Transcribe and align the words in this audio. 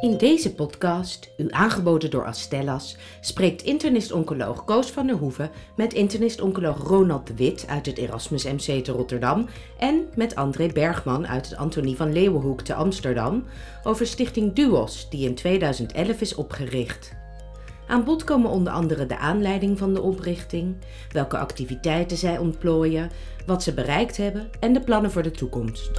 In 0.00 0.16
deze 0.16 0.54
podcast, 0.54 1.30
u 1.36 1.46
aangeboden 1.50 2.10
door 2.10 2.24
Astellas, 2.24 2.96
spreekt 3.20 3.62
internist-oncoloog 3.62 4.64
Koos 4.64 4.90
van 4.90 5.06
der 5.06 5.16
Hoeven 5.16 5.50
met 5.76 5.94
internist-oncoloog 5.94 6.82
Ronald 6.82 7.26
de 7.26 7.34
Wit 7.34 7.64
uit 7.68 7.86
het 7.86 7.98
Erasmus 7.98 8.44
MC 8.44 8.84
te 8.84 8.92
Rotterdam 8.92 9.48
en 9.78 10.06
met 10.14 10.34
André 10.34 10.66
Bergman 10.66 11.26
uit 11.26 11.48
het 11.48 11.58
Antonie 11.58 11.96
van 11.96 12.12
Leeuwenhoek 12.12 12.60
te 12.60 12.74
Amsterdam 12.74 13.44
over 13.82 14.06
Stichting 14.06 14.52
Duos, 14.52 15.10
die 15.10 15.28
in 15.28 15.34
2011 15.34 16.20
is 16.20 16.34
opgericht. 16.34 17.16
Aan 17.86 18.04
bod 18.04 18.24
komen 18.24 18.50
onder 18.50 18.72
andere 18.72 19.06
de 19.06 19.18
aanleiding 19.18 19.78
van 19.78 19.94
de 19.94 20.02
oprichting, 20.02 20.76
welke 21.12 21.38
activiteiten 21.38 22.16
zij 22.16 22.38
ontplooien, 22.38 23.10
wat 23.46 23.62
ze 23.62 23.74
bereikt 23.74 24.16
hebben 24.16 24.50
en 24.60 24.72
de 24.72 24.80
plannen 24.80 25.10
voor 25.10 25.22
de 25.22 25.30
toekomst. 25.30 25.90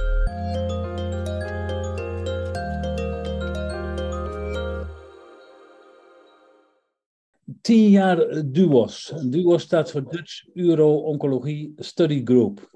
Tien 7.70 7.90
jaar 7.90 8.18
eh, 8.18 8.42
DUOS. 8.46 9.12
DUOS 9.28 9.62
staat 9.62 9.90
voor 9.90 10.10
Dutch 10.10 10.46
Uro-Oncologie 10.54 11.72
Study 11.76 12.20
Group. 12.24 12.70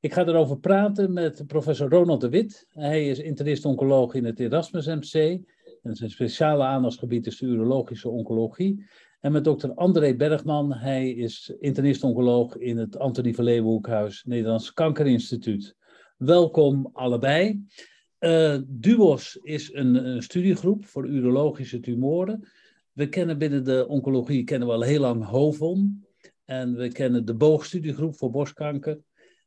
Ik 0.00 0.12
ga 0.12 0.26
erover 0.26 0.58
praten 0.58 1.12
met 1.12 1.46
professor 1.46 1.90
Ronald 1.90 2.20
de 2.20 2.28
Wit. 2.28 2.66
Hij 2.70 3.08
is 3.08 3.18
internist-oncoloog 3.18 4.14
in 4.14 4.24
het 4.24 4.40
Erasmus 4.40 4.86
MC. 4.86 5.40
En 5.82 5.94
zijn 5.94 6.10
speciale 6.10 6.64
aandachtsgebied 6.64 7.26
is 7.26 7.38
de 7.38 7.46
urologische 7.46 8.08
oncologie. 8.08 8.84
En 9.20 9.32
met 9.32 9.44
dokter 9.44 9.74
André 9.74 10.16
Bergman. 10.16 10.72
Hij 10.72 11.10
is 11.10 11.54
internist-oncoloog 11.60 12.56
in 12.56 12.76
het 12.76 12.98
Antonie 12.98 13.34
van 13.34 13.44
Leeuwenhoekhuis 13.44 14.24
Nederlands 14.24 14.72
Kankerinstituut. 14.72 15.76
Welkom 16.16 16.90
allebei. 16.92 17.64
Uh, 18.20 18.58
DUOS 18.66 19.38
is 19.42 19.72
een, 19.72 20.06
een 20.06 20.22
studiegroep 20.22 20.86
voor 20.86 21.06
urologische 21.06 21.80
tumoren. 21.80 22.48
We 22.94 23.08
kennen 23.08 23.38
binnen 23.38 23.64
de 23.64 23.86
oncologie 23.88 24.44
kennen 24.44 24.68
we 24.68 24.74
al 24.74 24.82
heel 24.82 25.00
lang 25.00 25.24
HOVON. 25.24 26.06
En 26.44 26.76
we 26.76 26.92
kennen 26.92 27.24
de 27.24 27.34
boogstudiegroep 27.34 28.16
voor 28.16 28.30
borstkanker. 28.30 28.98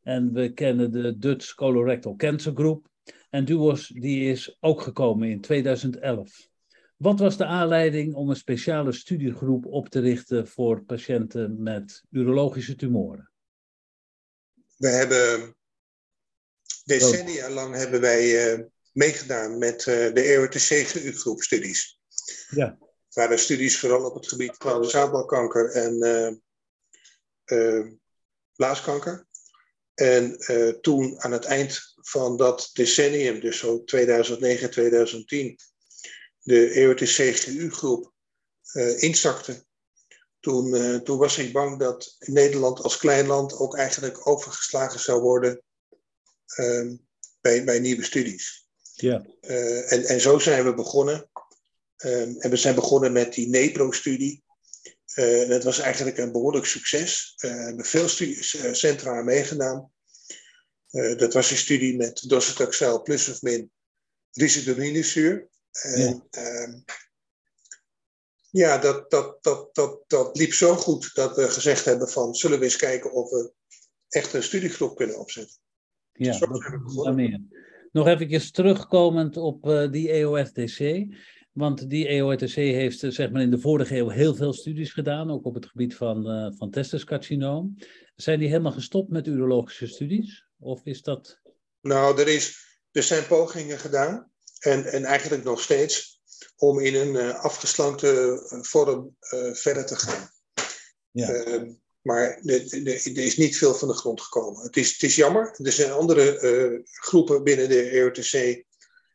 En 0.03 0.33
we 0.33 0.53
kennen 0.53 0.91
de 0.91 1.17
Dutch 1.17 1.53
Colorectal 1.53 2.15
Cancer 2.15 2.53
Group. 2.55 2.89
En 3.29 3.45
DUOS 3.45 3.87
die 3.87 4.31
is 4.31 4.57
ook 4.59 4.81
gekomen 4.81 5.29
in 5.29 5.41
2011. 5.41 6.49
Wat 6.97 7.19
was 7.19 7.37
de 7.37 7.45
aanleiding 7.45 8.13
om 8.13 8.29
een 8.29 8.35
speciale 8.35 8.91
studiegroep 8.91 9.65
op 9.65 9.89
te 9.89 9.99
richten 9.99 10.47
voor 10.47 10.83
patiënten 10.83 11.63
met 11.63 12.03
urologische 12.11 12.75
tumoren? 12.75 13.31
We 14.77 14.87
hebben 14.87 15.55
decennia 16.85 17.49
lang 17.49 17.75
hebben 17.75 18.01
wij 18.01 18.53
uh, 18.53 18.65
meegedaan 18.91 19.57
met 19.57 19.79
uh, 19.79 19.85
de 20.13 20.21
EOTC-groep 20.21 21.41
studies. 21.41 21.99
Ja 22.49 22.77
waren 23.17 23.39
studies 23.39 23.79
vooral 23.79 24.05
op 24.05 24.15
het 24.15 24.27
gebied 24.27 24.55
van 24.57 24.85
zaadbalkanker 24.85 25.71
en 25.71 25.95
uh, 27.45 27.85
blaaskanker. 28.55 29.27
En 29.93 30.35
uh, 30.51 30.69
toen 30.69 31.21
aan 31.21 31.31
het 31.31 31.45
eind 31.45 31.93
van 31.95 32.37
dat 32.37 32.69
decennium, 32.73 33.39
dus 33.39 33.57
zo 33.57 33.83
2009, 33.83 34.71
2010, 34.71 35.59
de 36.39 36.69
EOTC-GU-groep 36.69 38.13
instakte, 38.97 39.65
toen, 40.39 41.03
toen 41.03 41.17
was 41.17 41.37
ik 41.37 41.53
bang 41.53 41.79
dat 41.79 42.15
Nederland 42.19 42.79
als 42.79 42.97
klein 42.97 43.27
land 43.27 43.53
ook 43.53 43.75
eigenlijk 43.77 44.27
overgeslagen 44.27 44.99
zou 44.99 45.21
worden 45.21 45.61
ehm, 46.45 46.95
bij, 47.41 47.63
bij 47.63 47.79
nieuwe 47.79 48.03
studies. 48.03 48.67
Ja. 48.93 49.25
en, 49.41 50.03
en 50.03 50.21
zo 50.21 50.39
zijn 50.39 50.63
we 50.63 50.73
begonnen. 50.73 51.29
Ehm, 51.97 52.35
en 52.37 52.49
we 52.49 52.55
zijn 52.55 52.75
begonnen 52.75 53.11
met 53.11 53.33
die 53.33 53.49
NEPRO-studie. 53.49 54.43
Uh, 55.15 55.47
dat 55.47 55.63
was 55.63 55.79
eigenlijk 55.79 56.17
een 56.17 56.31
behoorlijk 56.31 56.65
succes. 56.65 57.33
Uh, 57.37 57.51
we 57.51 57.57
hebben 57.57 57.85
veel 57.85 58.07
studiecentra 58.07 59.21
meegedaan. 59.21 59.91
Uh, 60.91 61.17
dat 61.17 61.33
was 61.33 61.51
een 61.51 61.57
studie 61.57 61.97
met 61.97 62.23
docetaxel 62.27 63.01
plus 63.01 63.29
of 63.29 63.41
min 63.41 63.71
risidoninezuur. 64.31 65.49
En, 65.71 66.01
ja, 66.01 66.25
ehm, 66.29 66.79
ja 68.49 68.77
dat, 68.77 69.11
dat, 69.11 69.43
dat, 69.43 69.75
dat, 69.75 70.03
dat 70.07 70.37
liep 70.37 70.53
zo 70.53 70.75
goed 70.75 71.13
dat 71.13 71.35
we 71.35 71.49
gezegd 71.49 71.85
hebben 71.85 72.09
van... 72.09 72.35
zullen 72.35 72.59
we 72.59 72.65
eens 72.65 72.75
kijken 72.75 73.11
of 73.11 73.29
we 73.29 73.51
echt 74.09 74.33
een 74.33 74.43
studiegroep 74.43 74.95
kunnen 74.95 75.19
opzetten. 75.19 75.57
Ja, 76.11 76.39
dat 76.39 77.15
meer. 77.15 77.41
Nog 77.91 78.07
even 78.07 78.51
terugkomend 78.51 79.37
op 79.37 79.87
die 79.91 80.11
EORTC. 80.11 81.07
Want 81.57 81.89
die 81.89 82.07
EORTC 82.07 82.53
heeft 82.53 83.03
eh, 83.03 83.09
zeg 83.11 83.31
maar, 83.31 83.41
in 83.41 83.51
de 83.51 83.59
vorige 83.59 83.95
eeuw 83.95 84.09
heel 84.09 84.35
veel 84.35 84.53
studies 84.53 84.91
gedaan, 84.91 85.31
ook 85.31 85.45
op 85.45 85.53
het 85.53 85.65
gebied 85.65 85.95
van, 85.95 86.31
uh, 86.31 86.57
van 86.57 86.71
testiscarcinoom. 86.71 87.75
Zijn 88.15 88.39
die 88.39 88.47
helemaal 88.47 88.71
gestopt 88.71 89.09
met 89.09 89.27
urologische 89.27 89.87
studies? 89.87 90.45
Of 90.59 90.81
is 90.83 91.01
dat... 91.01 91.39
Nou, 91.81 92.19
er, 92.19 92.27
is, 92.27 92.57
er 92.91 93.03
zijn 93.03 93.27
pogingen 93.27 93.79
gedaan, 93.79 94.31
en, 94.59 94.85
en 94.85 95.03
eigenlijk 95.03 95.43
nog 95.43 95.61
steeds, 95.61 96.21
om 96.55 96.79
in 96.79 96.95
een 96.95 97.13
uh, 97.13 97.43
afgeslankte 97.43 98.39
vorm 98.61 99.15
verder 99.53 99.85
te 99.85 99.95
gaan. 99.95 100.29
Ja. 101.11 101.29
Ehm, 101.29 101.73
maar 102.01 102.39
er 102.43 103.17
is 103.17 103.37
niet 103.37 103.57
veel 103.57 103.73
van 103.73 103.87
de 103.87 103.93
grond 103.93 104.21
gekomen. 104.21 104.63
Het 104.63 104.77
is, 104.77 104.91
het 104.91 105.03
is 105.03 105.15
jammer. 105.15 105.55
Er 105.63 105.71
zijn 105.71 105.91
andere 105.91 106.81
groepen 106.83 107.43
binnen 107.43 107.69
de 107.69 107.89
EOTC 107.89 108.63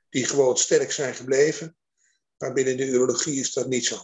die 0.08 0.24
gewoon 0.24 0.58
sterk 0.58 0.92
zijn 0.92 1.14
gebleven. 1.14 1.76
Maar 2.42 2.52
binnen 2.52 2.76
de 2.76 2.86
urologie 2.86 3.40
is 3.40 3.52
dat 3.52 3.68
niet 3.68 3.84
zo. 3.84 3.96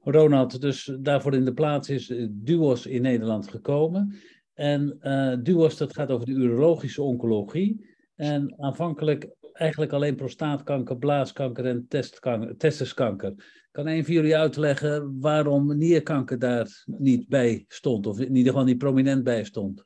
Ronald, 0.00 0.60
dus 0.60 0.96
daarvoor 1.00 1.34
in 1.34 1.44
de 1.44 1.54
plaats 1.54 1.88
is 1.88 2.10
eh, 2.10 2.26
DUOS 2.30 2.86
in 2.86 3.02
Nederland 3.02 3.48
gekomen. 3.48 4.14
En 4.54 4.98
uh, 5.00 5.36
DUOS, 5.42 5.76
dat 5.76 5.94
gaat 5.94 6.10
over 6.10 6.26
de 6.26 6.32
urologische 6.32 7.02
oncologie. 7.02 7.86
En 8.14 8.54
aanvankelijk 8.58 9.28
eigenlijk 9.52 9.92
alleen 9.92 10.16
prostaatkanker, 10.16 10.96
blaaskanker 10.96 11.66
en 11.66 11.86
testkanker, 11.88 12.56
testiskanker. 12.56 13.34
Kan 13.70 13.86
een 13.86 14.04
van 14.04 14.14
jullie 14.14 14.36
uitleggen 14.36 15.20
waarom 15.20 15.76
nierkanker 15.76 16.38
daar 16.38 16.84
niet 16.86 17.28
bij 17.28 17.64
stond? 17.68 18.06
Of 18.06 18.18
in 18.18 18.36
ieder 18.36 18.52
geval 18.52 18.66
niet 18.66 18.78
prominent 18.78 19.24
bij 19.24 19.44
stond? 19.44 19.84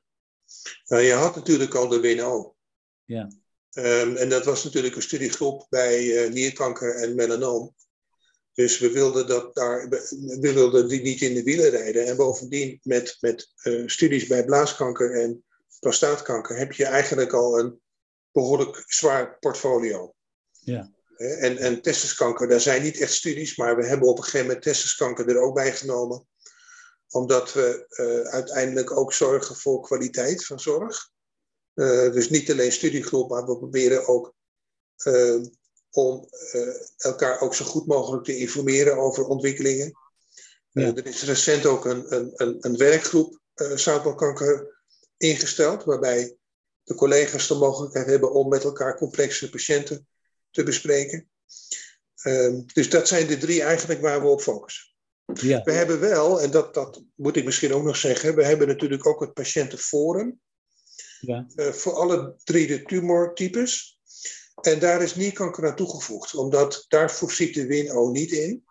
Nou, 0.86 1.02
je 1.02 1.12
had 1.12 1.34
natuurlijk 1.34 1.74
al 1.74 1.88
de 1.88 2.00
WNO. 2.00 2.54
Ja. 3.04 3.30
Um, 3.78 4.16
en 4.16 4.28
dat 4.28 4.44
was 4.44 4.64
natuurlijk 4.64 4.96
een 4.96 5.02
studiegroep 5.02 5.66
bij 5.68 6.04
uh, 6.04 6.32
nierkanker 6.32 6.94
en 6.94 7.14
melanoom. 7.14 7.74
Dus 8.52 8.78
we 8.78 8.90
wilden, 8.90 9.26
dat 9.26 9.54
daar, 9.54 9.88
we 10.40 10.52
wilden 10.52 10.88
die 10.88 11.02
niet 11.02 11.20
in 11.20 11.34
de 11.34 11.42
wielen 11.42 11.70
rijden. 11.70 12.06
En 12.06 12.16
bovendien 12.16 12.80
met, 12.82 13.16
met 13.20 13.52
uh, 13.62 13.88
studies 13.88 14.26
bij 14.26 14.44
blaaskanker 14.44 15.20
en 15.20 15.44
prostaatkanker 15.80 16.56
heb 16.56 16.72
je 16.72 16.84
eigenlijk 16.84 17.32
al 17.32 17.58
een 17.58 17.80
behoorlijk 18.32 18.84
zwaar 18.86 19.38
portfolio. 19.38 20.14
Ja. 20.60 20.92
En, 21.16 21.56
en 21.58 21.82
testiskanker, 21.82 22.48
daar 22.48 22.60
zijn 22.60 22.82
niet 22.82 23.00
echt 23.00 23.12
studies, 23.12 23.56
maar 23.56 23.76
we 23.76 23.86
hebben 23.86 24.08
op 24.08 24.16
een 24.18 24.24
gegeven 24.24 24.46
moment 24.46 24.64
testiskanker 24.64 25.28
er 25.28 25.40
ook 25.40 25.54
bij 25.54 25.72
genomen. 25.72 26.26
Omdat 27.08 27.52
we 27.52 27.86
uh, 27.90 28.32
uiteindelijk 28.32 28.96
ook 28.96 29.12
zorgen 29.12 29.56
voor 29.56 29.82
kwaliteit 29.82 30.46
van 30.46 30.60
zorg. 30.60 31.10
Uh, 31.76 32.12
dus 32.12 32.30
niet 32.30 32.50
alleen 32.50 32.72
studiegroep, 32.72 33.30
maar 33.30 33.46
we 33.46 33.58
proberen 33.58 34.06
ook 34.06 34.34
uh, 35.04 35.44
om 35.90 36.28
uh, 36.52 36.74
elkaar 36.96 37.40
ook 37.40 37.54
zo 37.54 37.64
goed 37.64 37.86
mogelijk 37.86 38.24
te 38.24 38.36
informeren 38.36 38.96
over 38.96 39.24
ontwikkelingen. 39.24 39.92
Ja. 40.70 40.94
er 40.94 41.06
is 41.06 41.22
recent 41.22 41.66
ook 41.66 41.84
een, 41.84 42.14
een, 42.14 42.56
een 42.60 42.76
werkgroep 42.76 43.40
uh, 43.54 44.60
ingesteld, 45.16 45.84
waarbij 45.84 46.36
de 46.82 46.94
collega's 46.94 47.46
de 47.48 47.54
mogelijkheid 47.54 48.06
hebben 48.06 48.32
om 48.32 48.48
met 48.48 48.64
elkaar 48.64 48.96
complexe 48.96 49.50
patiënten 49.50 50.08
te 50.50 50.62
bespreken. 50.62 51.28
Uh, 52.22 52.60
dus 52.72 52.90
dat 52.90 53.08
zijn 53.08 53.26
de 53.26 53.38
drie 53.38 53.62
eigenlijk 53.62 54.00
waar 54.00 54.20
we 54.20 54.26
op 54.26 54.40
focussen. 54.40 54.94
Ja. 55.32 55.62
We 55.62 55.72
hebben 55.72 56.00
wel, 56.00 56.40
en 56.40 56.50
dat, 56.50 56.74
dat 56.74 57.02
moet 57.14 57.36
ik 57.36 57.44
misschien 57.44 57.72
ook 57.72 57.82
nog 57.82 57.96
zeggen, 57.96 58.34
we 58.34 58.44
hebben 58.44 58.68
natuurlijk 58.68 59.06
ook 59.06 59.20
het 59.20 59.32
patiëntenforum 59.32 60.40
ja. 61.20 61.46
Uh, 61.56 61.68
voor 61.68 61.92
alle 61.92 62.34
drie 62.44 62.66
de 62.66 62.82
tumortypes. 62.82 63.98
En 64.60 64.78
daar 64.78 65.02
is 65.02 65.14
nierkanker 65.14 65.68
aan 65.68 65.76
toegevoegd, 65.76 66.34
omdat 66.34 66.84
daar 66.88 67.10
voorziet 67.10 67.54
de 67.54 67.66
WIN-O 67.66 68.10
niet 68.10 68.32
in. 68.32 68.64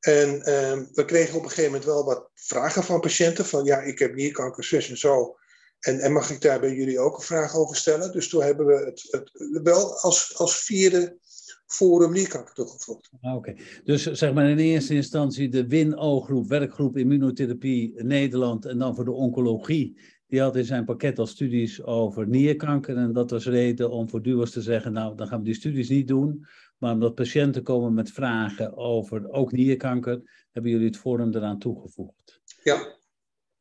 En 0.00 0.28
uh, 0.28 0.82
we 0.92 1.04
kregen 1.04 1.36
op 1.36 1.42
een 1.42 1.48
gegeven 1.48 1.70
moment 1.70 1.84
wel 1.84 2.04
wat 2.04 2.30
vragen 2.34 2.84
van 2.84 3.00
patiënten: 3.00 3.46
van 3.46 3.64
ja, 3.64 3.80
ik 3.80 3.98
heb 3.98 4.14
nierkanker, 4.14 4.64
zus 4.64 4.90
en 4.90 4.98
zo. 4.98 5.36
En, 5.78 6.00
en 6.00 6.12
mag 6.12 6.30
ik 6.30 6.40
daar 6.40 6.60
bij 6.60 6.74
jullie 6.74 6.98
ook 6.98 7.16
een 7.16 7.22
vraag 7.22 7.54
over 7.54 7.76
stellen? 7.76 8.12
Dus 8.12 8.28
toen 8.28 8.42
hebben 8.42 8.66
we 8.66 8.74
het, 8.74 9.08
het 9.10 9.30
wel 9.62 9.98
als, 9.98 10.36
als 10.36 10.56
vierde 10.56 11.18
Forum 11.66 12.12
Nierkanker 12.12 12.54
toegevoegd. 12.54 13.10
Ah, 13.20 13.34
oké, 13.34 13.54
dus 13.84 14.02
zeg 14.02 14.32
maar 14.32 14.48
in 14.48 14.58
eerste 14.58 14.94
instantie 14.94 15.48
de 15.48 15.66
WIN-O-groep, 15.66 16.48
werkgroep 16.48 16.96
immunotherapie 16.96 18.02
Nederland 18.02 18.64
en 18.64 18.78
dan 18.78 18.94
voor 18.94 19.04
de 19.04 19.12
oncologie 19.12 20.00
die 20.32 20.40
had 20.40 20.56
in 20.56 20.64
zijn 20.64 20.84
pakket 20.84 21.18
al 21.18 21.26
studies 21.26 21.82
over 21.82 22.28
nierkanker. 22.28 22.96
En 22.96 23.12
dat 23.12 23.30
was 23.30 23.46
reden 23.46 23.90
om 23.90 24.08
voor 24.08 24.22
te 24.50 24.62
zeggen, 24.62 24.92
nou, 24.92 25.16
dan 25.16 25.26
gaan 25.26 25.38
we 25.38 25.44
die 25.44 25.54
studies 25.54 25.88
niet 25.88 26.08
doen. 26.08 26.46
Maar 26.78 26.92
omdat 26.92 27.14
patiënten 27.14 27.62
komen 27.62 27.94
met 27.94 28.10
vragen 28.10 28.76
over 28.76 29.30
ook 29.30 29.52
nierkanker, 29.52 30.46
hebben 30.50 30.70
jullie 30.70 30.86
het 30.86 30.96
forum 30.96 31.34
eraan 31.34 31.58
toegevoegd. 31.58 32.40
Ja. 32.62 32.96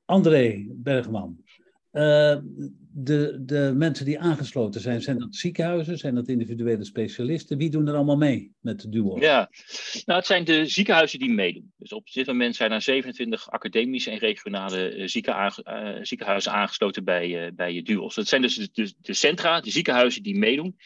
André 0.06 0.68
Bergman, 0.70 1.44
uh, 1.92 2.38
de, 2.94 3.42
de 3.46 3.74
mensen 3.76 4.06
die 4.06 4.20
aangesloten 4.20 4.82
zijn, 4.82 5.02
zijn 5.02 5.20
dat 5.20 5.36
ziekenhuizen, 5.36 5.98
zijn 5.98 6.16
dat 6.16 6.28
individuele 6.28 6.86
specialisten? 6.86 7.58
Wie 7.58 7.70
doen 7.70 7.88
er 7.88 7.96
allemaal 7.96 8.18
mee 8.18 8.52
met 8.60 8.82
de 8.82 8.90
duo? 8.90 9.20
Ja, 9.20 9.50
nou, 10.06 10.20
het 10.20 10.28
zijn 10.28 10.44
de 10.44 10.66
ziekenhuizen 10.66 11.20
die 11.20 11.34
meedoen. 11.34 11.74
Dus 11.78 11.92
op 11.92 12.12
dit 12.12 12.28
moment 12.28 12.56
zijn 12.56 12.72
er 12.72 12.82
27 12.82 13.50
academische 13.50 14.12
en 14.12 14.18
regionale 14.18 14.90
eh, 14.90 15.04
eh, 15.04 16.04
ziekenhuizen 16.04 16.52
aangesloten 16.52 17.04
bij, 17.04 17.52
bij 17.56 17.82
duos. 17.82 18.16
Dat 18.16 18.28
zijn 18.28 18.42
dus 18.42 18.56
de, 18.56 18.94
de, 19.02 19.14
centra, 19.14 19.62
de 19.62 19.72
ziekenhuizen 19.72 20.24
die 20.24 20.38
meedoen. 20.38 20.78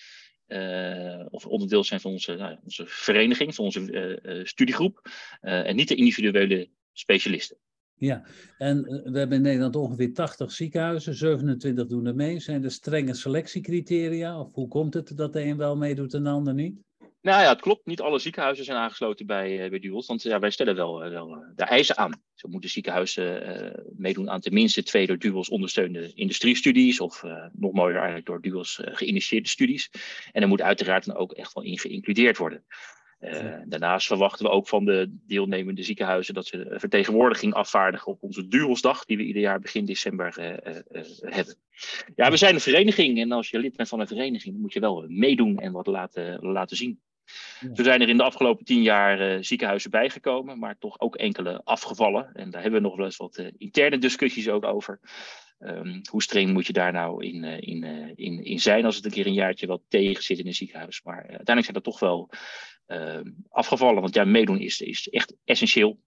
of 1.29 1.45
onderdeel 1.45 1.83
zijn 1.83 1.99
van 1.99 2.11
onze, 2.11 2.35
nou, 2.35 2.57
onze 2.63 2.83
vereniging, 2.87 3.55
van 3.55 3.65
onze 3.65 4.41
studiegroep. 4.43 5.09
en 5.41 5.75
niet 5.75 5.87
de 5.87 5.95
individuele 5.95 6.69
specialisten. 6.93 7.57
Ja, 7.97 8.23
en 8.57 8.83
we 8.83 9.17
hebben 9.17 9.37
in 9.37 9.43
Nederland 9.43 9.75
ongeveer 9.75 10.13
80 10.13 10.51
ziekenhuizen, 10.51 11.15
27 11.15 11.87
doen 11.87 12.05
er 12.05 12.15
mee. 12.15 12.39
Zijn 12.39 12.63
er 12.63 12.71
strenge 12.71 13.13
selectiecriteria? 13.13 14.39
Of 14.39 14.53
hoe 14.53 14.67
komt 14.67 14.93
het 14.93 15.17
dat 15.17 15.33
de 15.33 15.43
een 15.43 15.57
wel 15.57 15.77
meedoet 15.77 16.13
en 16.13 16.23
de 16.23 16.29
ander 16.29 16.53
niet? 16.53 16.75
Nou 17.21 17.41
ja, 17.41 17.49
het 17.49 17.61
klopt. 17.61 17.85
Niet 17.85 18.01
alle 18.01 18.19
ziekenhuizen 18.19 18.65
zijn 18.65 18.77
aangesloten 18.77 19.25
bij, 19.25 19.63
uh, 19.63 19.69
bij 19.69 19.79
Duels. 19.79 20.07
Want 20.07 20.21
ja, 20.21 20.39
wij 20.39 20.49
stellen 20.49 20.75
wel, 20.75 21.05
uh, 21.05 21.11
wel 21.11 21.43
de 21.55 21.63
eisen 21.63 21.97
aan. 21.97 22.21
Zo 22.33 22.47
moeten 22.47 22.69
ziekenhuizen 22.69 23.93
meedoen 23.97 24.29
aan 24.29 24.41
tenminste 24.41 24.83
twee 24.83 25.07
door 25.07 25.17
Duels 25.17 25.49
ondersteunde 25.49 26.13
industriestudies. 26.13 26.99
Of 26.99 27.23
nog 27.51 27.73
mooier 27.73 27.95
eigenlijk 27.95 28.25
door 28.25 28.41
Duels 28.41 28.79
geïnitieerde 28.83 29.47
studies. 29.49 29.89
En 30.31 30.41
er 30.41 30.47
moet 30.47 30.61
uiteraard 30.61 31.05
dan 31.05 31.15
ook 31.15 31.31
echt 31.31 31.53
wel 31.53 31.63
in 31.63 31.79
geïncludeerd 31.79 32.37
worden. 32.37 32.65
Uh, 33.25 33.55
daarnaast 33.65 34.07
verwachten 34.07 34.45
we 34.45 34.51
ook 34.51 34.67
van 34.67 34.85
de 34.85 35.17
deelnemende 35.27 35.83
ziekenhuizen 35.83 36.33
dat 36.33 36.45
ze 36.45 36.69
een 36.69 36.79
vertegenwoordiging 36.79 37.53
afvaardigen 37.53 38.11
op 38.11 38.23
onze 38.23 38.47
Duelsdag, 38.47 39.05
die 39.05 39.17
we 39.17 39.23
ieder 39.23 39.41
jaar 39.41 39.59
begin 39.59 39.85
december 39.85 40.35
uh, 40.39 40.49
uh, 40.91 41.03
hebben. 41.19 41.55
Ja, 42.15 42.29
we 42.31 42.37
zijn 42.37 42.53
een 42.53 42.61
vereniging 42.61 43.19
en 43.19 43.31
als 43.31 43.49
je 43.49 43.59
lid 43.59 43.75
bent 43.75 43.89
van 43.89 43.99
een 43.99 44.07
vereniging, 44.07 44.53
dan 44.53 44.61
moet 44.61 44.73
je 44.73 44.79
wel 44.79 45.05
meedoen 45.07 45.57
en 45.57 45.71
wat 45.71 45.87
laten, 45.87 46.39
laten 46.41 46.77
zien. 46.77 46.99
Ja. 47.59 47.75
Zo 47.75 47.83
zijn 47.83 48.01
er 48.01 48.09
in 48.09 48.17
de 48.17 48.23
afgelopen 48.23 48.65
tien 48.65 48.81
jaar 48.81 49.43
ziekenhuizen 49.43 49.91
bijgekomen, 49.91 50.59
maar 50.59 50.77
toch 50.77 50.99
ook 50.99 51.15
enkele 51.15 51.61
afgevallen. 51.63 52.33
En 52.33 52.49
daar 52.49 52.61
hebben 52.61 52.81
we 52.81 52.87
nog 52.87 52.95
wel 52.95 53.05
eens 53.05 53.17
wat 53.17 53.51
interne 53.57 53.97
discussies 53.97 54.49
ook 54.49 54.65
over. 54.65 54.99
Um, 55.59 56.01
hoe 56.11 56.23
streng 56.23 56.53
moet 56.53 56.67
je 56.67 56.73
daar 56.73 56.91
nou 56.91 57.25
in, 57.25 57.43
in, 57.43 57.83
in, 58.15 58.43
in 58.43 58.59
zijn 58.59 58.85
als 58.85 58.95
het 58.95 59.05
een 59.05 59.11
keer 59.11 59.25
een 59.25 59.33
jaartje 59.33 59.67
wat 59.67 59.81
tegen 59.87 60.23
zit 60.23 60.39
in 60.39 60.47
een 60.47 60.53
ziekenhuis? 60.53 61.01
Maar 61.03 61.17
uiteindelijk 61.17 61.65
zijn 61.65 61.75
er 61.75 61.81
toch 61.81 61.99
wel 61.99 62.29
uh, 62.87 63.21
afgevallen. 63.49 64.01
Want 64.01 64.15
ja, 64.15 64.25
meedoen 64.25 64.59
is, 64.59 64.81
is 64.81 65.09
echt 65.09 65.35
essentieel. 65.43 65.99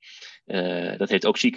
Dat 0.96 1.08
heeft 1.08 1.26
ook 1.26 1.36
ziek, 1.36 1.56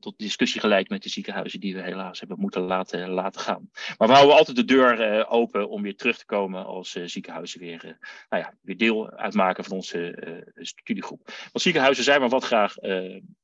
tot 0.00 0.18
discussie 0.18 0.60
geleid 0.60 0.88
met 0.88 1.02
de 1.02 1.08
ziekenhuizen 1.08 1.60
die 1.60 1.74
we 1.74 1.82
helaas 1.82 2.18
hebben 2.18 2.40
moeten 2.40 2.62
laten, 2.62 3.08
laten 3.08 3.40
gaan. 3.40 3.70
Maar 3.98 4.08
we 4.08 4.14
houden 4.14 4.36
altijd 4.36 4.56
de 4.56 4.64
deur 4.64 5.26
open 5.28 5.68
om 5.68 5.82
weer 5.82 5.96
terug 5.96 6.18
te 6.18 6.26
komen 6.26 6.66
als 6.66 6.90
ziekenhuizen 6.90 7.60
weer, 7.60 7.98
nou 8.28 8.42
ja, 8.42 8.54
weer 8.60 8.76
deel 8.76 9.10
uitmaken 9.10 9.64
van 9.64 9.72
onze 9.72 10.46
studiegroep. 10.54 11.20
Want 11.24 11.60
ziekenhuizen 11.60 12.04
zijn 12.04 12.20
maar 12.20 12.28
wat 12.28 12.44
graag 12.44 12.74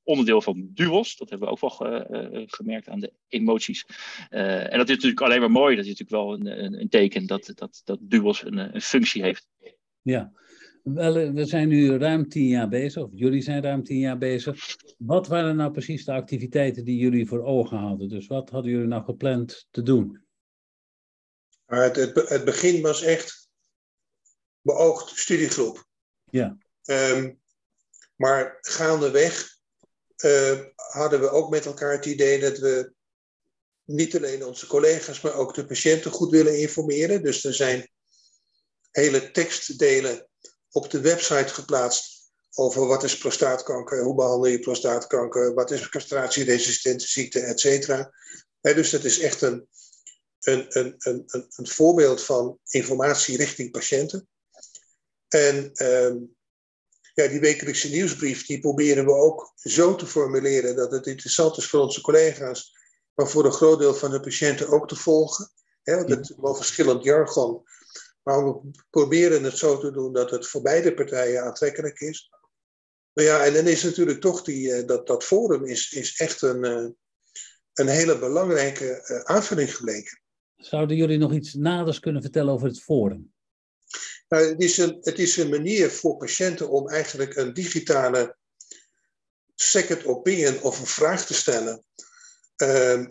onderdeel 0.02 0.42
van 0.42 0.70
DUOS. 0.74 1.16
Dat 1.16 1.30
hebben 1.30 1.48
we 1.48 1.54
ook 1.54 1.78
wel 1.78 2.04
gemerkt 2.46 2.88
aan 2.88 3.00
de 3.00 3.12
emoties. 3.28 3.84
en 4.28 4.78
dat 4.78 4.88
is 4.88 4.94
natuurlijk 4.94 5.20
alleen 5.20 5.40
maar 5.40 5.50
mooi. 5.50 5.76
Dat 5.76 5.84
is 5.84 5.98
natuurlijk 5.98 6.22
wel 6.22 6.32
een, 6.34 6.64
een, 6.64 6.80
een 6.80 6.88
teken 6.88 7.26
dat, 7.26 7.52
dat, 7.54 7.80
dat 7.84 7.98
DUOS 8.02 8.44
een, 8.44 8.74
een 8.74 8.80
functie 8.80 9.22
heeft. 9.22 9.48
Ja, 10.02 10.32
wel, 10.82 11.16
eh, 11.16 11.30
we 11.30 11.44
zijn 11.44 11.68
nu 11.68 11.98
ruim 11.98 12.28
tien 12.28 12.46
jaar 12.46 12.68
bezig, 12.68 13.02
of 13.02 13.10
jullie 13.12 13.42
zijn 13.42 13.62
ruim 13.62 13.84
tien 13.84 13.98
jaar 13.98 14.18
bezig. 14.18 14.76
Wat 14.98 15.26
waren 15.26 15.56
nou 15.56 15.72
precies 15.72 16.04
de 16.04 16.12
activiteiten 16.12 16.84
die 16.84 16.96
jullie 16.96 17.26
voor 17.26 17.44
ogen 17.44 17.78
hadden? 17.78 18.08
Dus 18.08 18.26
wat 18.26 18.50
hadden 18.50 18.70
jullie 18.70 18.86
nou 18.86 19.04
gepland 19.04 19.66
te 19.70 19.82
doen? 19.82 20.24
Het, 21.66 21.96
het, 21.96 22.28
het 22.28 22.44
begin 22.44 22.82
was 22.82 23.02
echt 23.02 23.48
beoogd 24.60 25.18
studiegroep. 25.18 25.84
Ja. 26.30 26.58
Um, 26.84 27.40
maar 28.16 28.58
gaandeweg 28.60 29.58
uh, 30.16 30.60
hadden 30.74 31.20
we 31.20 31.30
ook 31.30 31.50
met 31.50 31.66
elkaar 31.66 31.92
het 31.92 32.06
idee 32.06 32.40
dat 32.40 32.58
we 32.58 32.92
niet 33.84 34.16
alleen 34.16 34.44
onze 34.44 34.66
collega's, 34.66 35.20
maar 35.20 35.34
ook 35.34 35.54
de 35.54 35.66
patiënten 35.66 36.10
goed 36.10 36.30
willen 36.30 36.60
informeren. 36.60 37.22
Dus 37.22 37.44
er 37.44 37.54
zijn 37.54 37.90
hele 38.90 39.30
tekstdelen 39.30 40.29
op 40.72 40.90
de 40.90 41.00
website 41.00 41.54
geplaatst 41.54 42.20
over 42.54 42.86
wat 42.86 43.04
is 43.04 43.18
prostaatkanker, 43.18 44.02
hoe 44.02 44.14
behandel 44.14 44.50
je 44.50 44.58
prostaatkanker, 44.58 45.54
wat 45.54 45.70
is 45.70 45.88
castratieresistente 45.88 47.06
ziekte, 47.06 47.40
et 47.40 47.60
cetera. 47.60 48.12
dus 48.60 48.90
dat 48.90 49.04
is 49.04 49.18
echt 49.18 49.42
een, 49.42 49.68
een, 50.40 50.66
een, 50.68 50.94
een, 50.98 51.24
een 51.56 51.68
voorbeeld 51.68 52.22
van 52.22 52.58
informatie 52.68 53.36
richting 53.36 53.70
patiënten. 53.70 54.28
En 55.28 55.72
ehm, 55.72 56.16
ja, 57.14 57.26
die 57.26 57.40
wekelijkse 57.40 57.88
nieuwsbrief 57.88 58.46
die 58.46 58.60
proberen 58.60 59.04
we 59.04 59.12
ook 59.12 59.52
zo 59.56 59.94
te 59.94 60.06
formuleren 60.06 60.76
dat 60.76 60.92
het 60.92 61.06
interessant 61.06 61.56
is 61.56 61.66
voor 61.66 61.80
onze 61.80 62.00
collega's, 62.00 62.76
maar 63.14 63.28
voor 63.28 63.44
een 63.44 63.52
groot 63.52 63.78
deel 63.78 63.94
van 63.94 64.10
de 64.10 64.20
patiënten 64.20 64.68
ook 64.68 64.88
te 64.88 64.96
volgen. 64.96 65.50
He, 65.82 65.96
want 65.96 66.08
het 66.08 66.34
wel 66.36 66.54
verschillend 66.54 67.04
jargon 67.04 67.62
maar 68.30 68.44
we 68.44 68.70
proberen 68.90 69.42
het 69.42 69.56
zo 69.56 69.78
te 69.78 69.90
doen 69.90 70.12
dat 70.12 70.30
het 70.30 70.46
voor 70.46 70.62
beide 70.62 70.94
partijen 70.94 71.42
aantrekkelijk 71.42 72.00
is. 72.00 72.30
Maar 73.12 73.24
ja, 73.24 73.44
en 73.44 73.52
dan 73.54 73.66
is 73.66 73.82
natuurlijk 73.82 74.20
toch 74.20 74.42
die, 74.42 74.72
eh, 74.72 74.86
dat, 74.86 75.06
dat 75.06 75.24
forum 75.24 75.64
is, 75.64 75.92
is 75.92 76.16
echt 76.16 76.42
een, 76.42 76.64
eh, 76.64 76.88
een 77.72 77.88
hele 77.88 78.18
belangrijke 78.18 79.02
eh, 79.02 79.20
aanvulling 79.20 79.76
gebleken. 79.76 80.20
Zouden 80.56 80.96
jullie 80.96 81.18
nog 81.18 81.32
iets 81.32 81.54
naders 81.54 82.00
kunnen 82.00 82.22
vertellen 82.22 82.52
over 82.52 82.66
het 82.66 82.82
forum? 82.82 83.32
Nou, 84.28 84.44
het, 84.44 84.62
is 84.62 84.78
een, 84.78 84.98
het 85.00 85.18
is 85.18 85.36
een 85.36 85.50
manier 85.50 85.90
voor 85.90 86.16
patiënten 86.16 86.70
om 86.70 86.88
eigenlijk 86.88 87.36
een 87.36 87.54
digitale 87.54 88.36
second 89.54 90.04
opinion 90.04 90.62
of 90.62 90.80
een 90.80 90.86
vraag 90.86 91.26
te 91.26 91.34
stellen 91.34 91.84
uh, 92.56 93.06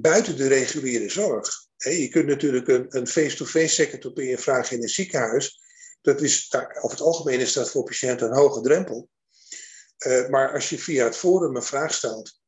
buiten 0.00 0.36
de 0.36 0.46
reguliere 0.46 1.08
zorg 1.08 1.68
je 1.88 2.08
kunt 2.08 2.26
natuurlijk 2.26 2.68
een 2.94 3.06
face-to-face 3.06 3.74
secretopie 3.74 4.38
vragen 4.38 4.76
in 4.76 4.82
een 4.82 4.88
ziekenhuis. 4.88 5.60
Dat 6.00 6.20
is, 6.20 6.54
over 6.54 6.90
het 6.90 7.00
algemeen 7.00 7.40
is 7.40 7.52
dat 7.52 7.70
voor 7.70 7.84
patiënten 7.84 8.26
een 8.26 8.36
hoge 8.36 8.60
drempel. 8.60 9.08
Uh, 10.06 10.28
maar 10.28 10.52
als 10.52 10.68
je 10.68 10.78
via 10.78 11.04
het 11.04 11.16
forum 11.16 11.56
een 11.56 11.62
vraag 11.62 11.94
stelt, 11.94 12.38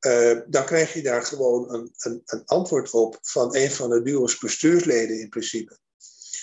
uh, 0.00 0.40
dan 0.46 0.64
krijg 0.64 0.94
je 0.94 1.02
daar 1.02 1.24
gewoon 1.24 1.74
een, 1.74 1.92
een, 1.98 2.22
een, 2.24 2.44
antwoord 2.44 2.90
op 2.90 3.18
van 3.22 3.56
een 3.56 3.70
van 3.70 3.90
de 3.90 4.02
duo's 4.02 4.38
bestuursleden 4.38 5.20
in 5.20 5.28
principe. 5.28 5.78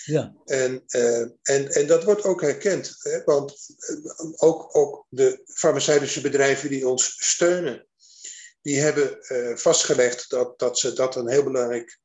Ja. 0.04 0.34
En, 0.44 0.84
uh, 0.88 1.20
en, 1.42 1.68
en 1.68 1.86
dat 1.86 2.04
wordt 2.04 2.24
ook 2.24 2.40
herkend, 2.40 2.96
hè, 2.98 3.24
want 3.24 3.56
ook, 4.36 4.76
ook 4.76 5.06
de 5.08 5.42
farmaceutische 5.44 6.20
bedrijven 6.20 6.70
die 6.70 6.88
ons 6.88 7.16
steunen, 7.18 7.86
die 8.62 8.80
hebben 8.80 9.18
vastgelegd 9.58 10.30
dat, 10.30 10.58
dat 10.58 10.78
ze 10.78 10.92
dat 10.92 11.16
een 11.16 11.28
heel 11.28 11.44
belangrijk 11.44 12.00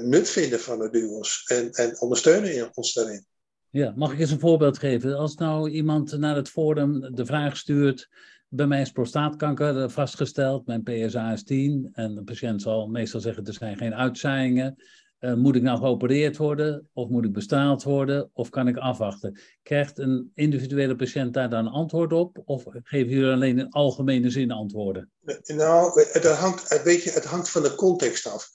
nut 0.00 0.28
vinden 0.28 0.60
van 0.60 0.78
de 0.78 0.90
duo's 0.90 1.44
en, 1.46 1.70
en 1.70 2.00
ondersteunen 2.00 2.76
ons 2.76 2.92
daarin. 2.92 3.26
Ja, 3.70 3.92
mag 3.96 4.12
ik 4.12 4.18
eens 4.18 4.30
een 4.30 4.40
voorbeeld 4.40 4.78
geven? 4.78 5.16
Als 5.16 5.34
nou 5.34 5.70
iemand 5.70 6.18
naar 6.18 6.36
het 6.36 6.48
forum 6.48 7.14
de 7.14 7.26
vraag 7.26 7.56
stuurt, 7.56 8.08
bij 8.48 8.66
mij 8.66 8.80
is 8.80 8.92
prostaatkanker 8.92 9.82
eh, 9.82 9.88
vastgesteld, 9.88 10.66
mijn 10.66 10.82
PSA 10.82 11.32
is 11.32 11.44
10 11.44 11.90
en 11.92 12.14
de 12.14 12.22
patiënt 12.22 12.62
zal 12.62 12.88
meestal 12.88 13.20
zeggen 13.20 13.44
er 13.44 13.52
zijn 13.52 13.76
geen 13.76 13.94
uitzaaiingen. 13.94 14.76
Uh, 15.20 15.34
moet 15.34 15.56
ik 15.56 15.62
nou 15.62 15.78
geopereerd 15.78 16.36
worden 16.36 16.88
of 16.92 17.08
moet 17.08 17.24
ik 17.24 17.32
bestraald 17.32 17.82
worden 17.82 18.30
of 18.32 18.50
kan 18.50 18.68
ik 18.68 18.76
afwachten? 18.76 19.40
Krijgt 19.62 19.98
een 19.98 20.30
individuele 20.34 20.96
patiënt 20.96 21.34
daar 21.34 21.50
dan 21.50 21.68
antwoord 21.68 22.12
op 22.12 22.42
of 22.44 22.64
geven 22.82 23.12
jullie 23.12 23.32
alleen 23.32 23.58
in 23.58 23.70
algemene 23.70 24.30
zin 24.30 24.50
antwoorden? 24.50 25.10
Nou, 25.44 26.02
het 26.12 26.26
hangt, 26.26 26.82
weet 26.82 27.02
je, 27.02 27.10
het 27.10 27.24
hangt 27.24 27.50
van 27.50 27.62
de 27.62 27.74
context 27.74 28.26
af 28.26 28.50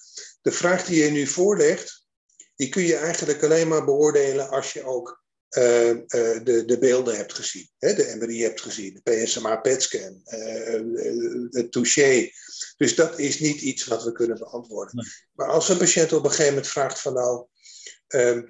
de 0.46 0.52
vraag 0.52 0.86
die 0.86 1.04
je 1.04 1.10
nu 1.10 1.28
voorlegt, 1.28 2.08
die 2.56 2.70
kun 2.70 2.84
je 2.84 2.96
eigenlijk 2.96 3.44
alleen 3.44 3.68
maar 3.68 3.86
beoordelen 3.86 4.50
als 4.50 4.74
je 4.74 4.84
ook 4.84 5.24
uh, 5.58 5.90
uh, 5.90 5.98
de, 6.44 6.64
de 6.66 6.78
beelden 6.80 7.16
hebt 7.16 7.34
gezien. 7.34 7.70
Hè? 7.78 7.94
De 7.94 8.16
MRI 8.20 8.42
hebt 8.42 8.62
gezien, 8.62 9.02
de 9.04 9.12
PSMA 9.12 9.56
PET-scan, 9.56 10.22
uh, 10.26 11.50
het 11.50 11.72
touché. 11.72 12.30
Dus 12.78 12.96
dat 12.96 13.20
is 13.20 13.40
niet 13.40 13.62
iets 13.62 13.86
wat 13.86 14.04
we 14.04 14.12
kunnen 14.12 14.38
beantwoorden. 14.38 15.06
Maar 15.32 15.48
als 15.48 15.70
een 15.70 15.78
patiënt 15.78 16.14
op 16.14 16.24
een 16.24 16.30
gegeven 16.30 16.54
moment 16.54 16.68
vraagt 16.68 17.00
van 17.00 17.14
nou, 17.14 17.48
ehm, 18.08 18.44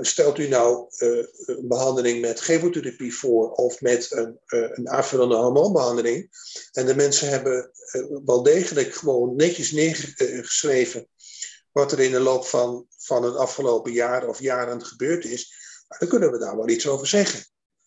stelt 0.00 0.38
u 0.38 0.48
nou 0.48 0.86
een 0.96 1.68
behandeling 1.68 2.20
met 2.20 2.40
chemotherapie 2.40 3.14
voor 3.14 3.50
of 3.50 3.80
met 3.80 4.12
een, 4.12 4.38
een 4.46 4.88
aanvullende 4.88 5.34
hormoonbehandeling. 5.34 6.30
En 6.72 6.86
de 6.86 6.94
mensen 6.94 7.28
hebben 7.28 7.70
wel 8.24 8.42
degelijk 8.42 8.94
gewoon 8.94 9.36
netjes 9.36 9.72
neergeschreven 9.72 11.08
wat 11.72 11.92
er 11.92 12.00
in 12.00 12.10
de 12.10 12.20
loop 12.20 12.44
van, 12.44 12.86
van 12.96 13.24
het 13.24 13.36
afgelopen 13.36 13.92
jaar 13.92 14.28
of 14.28 14.40
jaren 14.40 14.84
gebeurd 14.84 15.24
is. 15.24 15.54
Dan 15.98 16.08
kunnen 16.08 16.32
we 16.32 16.38
daar 16.38 16.56
wel 16.56 16.68
iets 16.68 16.88
over 16.88 17.06
zeggen. 17.06 17.44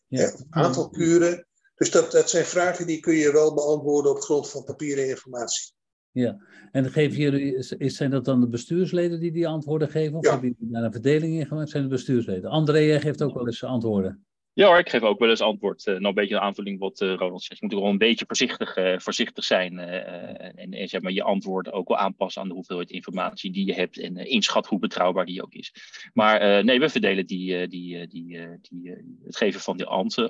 Ja. 0.08 0.32
Een 0.32 0.48
aantal 0.50 0.90
kuren. 0.90 1.48
Dus 1.76 1.92
dat, 1.92 2.12
dat 2.12 2.30
zijn 2.30 2.46
vragen 2.46 2.88
die 2.88 3.00
kun 3.00 3.16
je 3.16 3.32
wel 3.32 3.54
beantwoorden 3.54 4.12
op 4.12 4.22
grond 4.22 4.50
van 4.50 4.64
papieren 4.64 5.08
informatie. 5.08 5.76
Ja, 6.12 6.38
en 6.72 6.86
geven 6.86 7.18
jullie, 7.18 7.56
is, 7.56 7.96
zijn 7.96 8.10
dat 8.10 8.26
dan 8.26 8.40
de 8.40 8.48
bestuursleden 8.48 9.20
die 9.20 9.32
die 9.32 9.48
antwoorden 9.48 9.90
geven? 9.90 10.18
Of 10.18 10.26
ja. 10.26 10.32
hebben 10.32 10.56
jullie 10.58 10.74
daar 10.74 10.84
een 10.84 10.92
verdeling 10.92 11.40
in 11.40 11.46
gemaakt? 11.46 11.70
Zijn 11.70 11.84
de 11.84 11.90
bestuursleden? 11.90 12.50
André, 12.50 12.80
jij 12.80 13.02
geeft 13.02 13.24
ook 13.24 13.34
wel 13.34 13.46
eens 13.46 13.64
antwoorden. 13.64 14.26
Ja 14.58 14.68
hoor, 14.68 14.78
ik 14.78 14.90
geef 14.90 15.02
ook 15.02 15.20
wel 15.20 15.30
eens 15.30 15.42
antwoord. 15.42 15.86
Uh, 15.86 15.94
nou, 15.94 16.06
een 16.06 16.14
beetje 16.14 16.36
een 16.36 16.42
aanvulling 16.42 16.80
wat 16.80 17.02
uh, 17.02 17.14
Ronald 17.14 17.44
zegt. 17.44 17.60
Je 17.60 17.66
moet 17.66 17.76
er 17.76 17.82
wel 17.82 17.90
een 17.90 17.98
beetje 17.98 18.26
voorzichtig, 18.26 18.78
uh, 18.78 18.98
voorzichtig 18.98 19.44
zijn. 19.44 19.80
en, 19.80 20.72
en 20.72 20.88
zeg 20.88 21.02
maar, 21.02 21.12
je 21.12 21.24
antwoorden 21.24 21.74
ook 21.74 21.88
wel 21.88 21.98
aanpassen 21.98 22.42
aan 22.42 22.48
de 22.48 22.54
hoeveelheid 22.54 22.92
informatie 22.92 23.52
die 23.52 23.66
je 23.66 23.74
hebt. 23.74 24.00
En 24.00 24.18
inschat 24.18 24.68
hoe 24.68 24.80
betrouwbaar 24.80 25.26
die 25.26 25.44
ook 25.44 25.54
is. 25.54 25.74
Maar 26.14 26.64
nee, 26.64 26.80
we 26.80 26.90
verdelen 26.90 27.26
die, 27.26 27.68
die, 27.68 28.08
die, 28.08 28.58
die, 28.62 28.90
het 29.26 29.38
geven 29.38 29.60
van 29.60 29.78
die 29.78 29.86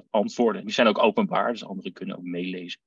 antwoorden. 0.10 0.65
Die 0.65 0.74
zijn 0.74 0.88
ook 0.88 1.03
openbaar, 1.03 1.51
dus 1.51 1.65
anderen 1.65 1.93
kunnen 1.93 2.17
ook 2.17 2.24
meelezen. 2.24 2.79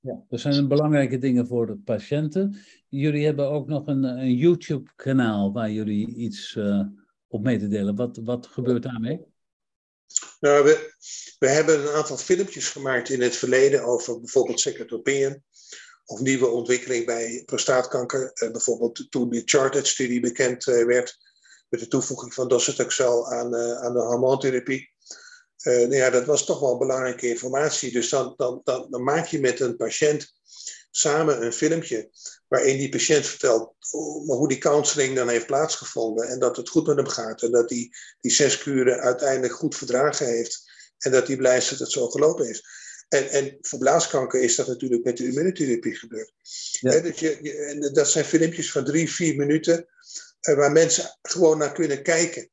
Ja, 0.00 0.24
dat 0.28 0.40
zijn 0.40 0.68
belangrijke 0.68 1.18
dingen 1.18 1.46
voor 1.46 1.66
de 1.66 1.76
patiënten. 1.76 2.56
Jullie 2.88 3.24
hebben 3.24 3.48
ook 3.48 3.66
nog 3.66 3.86
een, 3.86 4.04
een 4.04 4.36
YouTube-kanaal 4.36 5.52
waar 5.52 5.70
jullie 5.70 6.14
iets 6.14 6.58
op 7.28 7.42
mee 7.42 7.58
te 7.58 7.68
delen. 7.68 7.96
Wat, 7.96 8.20
wat 8.24 8.46
gebeurt 8.46 8.82
daarmee? 8.82 9.20
Nou, 10.40 10.64
we, 10.64 10.94
we 11.38 11.48
hebben 11.48 11.80
een 11.80 11.94
aantal 11.94 12.16
filmpjes 12.16 12.68
gemaakt 12.68 13.08
in 13.08 13.22
het 13.22 13.36
verleden 13.36 13.84
over 13.84 14.20
bijvoorbeeld 14.20 14.60
secretopieën 14.60 15.42
of 16.04 16.20
nieuwe 16.20 16.46
ontwikkeling 16.46 17.06
bij 17.06 17.42
prostaatkanker. 17.46 18.30
Uh, 18.34 18.50
bijvoorbeeld 18.50 19.06
toen 19.10 19.30
de 19.30 19.42
Charted-studie 19.44 20.20
bekend 20.20 20.66
uh, 20.66 20.84
werd 20.84 21.18
met 21.68 21.80
de 21.80 21.88
toevoeging 21.88 22.34
van 22.34 22.48
docetaxel 22.48 23.30
aan, 23.30 23.56
aan 23.56 23.92
de 23.92 24.00
hormoontherapie. 24.00 24.91
Nou 25.62 25.94
ja, 25.94 26.10
dat 26.10 26.26
was 26.26 26.44
toch 26.44 26.60
wel 26.60 26.78
belangrijke 26.78 27.28
informatie. 27.28 27.92
Dus 27.92 28.08
dan, 28.08 28.34
dan, 28.36 28.60
dan, 28.64 28.86
dan 28.90 29.02
maak 29.02 29.26
je 29.26 29.40
met 29.40 29.60
een 29.60 29.76
patiënt 29.76 30.32
samen 30.90 31.42
een 31.42 31.52
filmpje 31.52 32.10
waarin 32.48 32.76
die 32.76 32.88
patiënt 32.88 33.26
vertelt 33.26 33.74
hoe 34.26 34.48
die 34.48 34.58
counseling 34.58 35.16
dan 35.16 35.28
heeft 35.28 35.46
plaatsgevonden 35.46 36.28
en 36.28 36.38
dat 36.38 36.56
het 36.56 36.68
goed 36.68 36.86
met 36.86 36.96
hem 36.96 37.06
gaat 37.06 37.42
en 37.42 37.50
dat 37.50 37.70
hij 37.70 37.90
die 38.20 38.32
zes 38.32 38.58
kuren 38.58 39.00
uiteindelijk 39.00 39.52
goed 39.52 39.76
verdragen 39.76 40.26
heeft 40.26 40.70
en 40.98 41.10
dat 41.10 41.26
hij 41.26 41.36
blij 41.36 41.56
is 41.56 41.68
dat 41.68 41.78
het 41.78 41.90
zo 41.90 42.08
gelopen 42.08 42.48
is. 42.48 42.64
En, 43.08 43.30
en 43.30 43.58
voor 43.60 43.78
blaaskanker 43.78 44.42
is 44.42 44.56
dat 44.56 44.66
natuurlijk 44.66 45.04
met 45.04 45.16
de 45.16 45.24
immunotherapie 45.26 45.96
gebeurd. 45.96 46.32
dus 46.80 47.18
je, 47.18 47.54
en 47.54 47.92
dat 47.92 48.10
zijn 48.10 48.24
filmpjes 48.24 48.72
van 48.72 48.84
drie, 48.84 49.12
vier 49.12 49.36
minuten 49.36 49.86
eh, 50.40 50.54
waar 50.54 50.72
mensen 50.72 51.18
gewoon 51.22 51.58
naar 51.58 51.72
kunnen 51.72 52.02
kijken. 52.02 52.50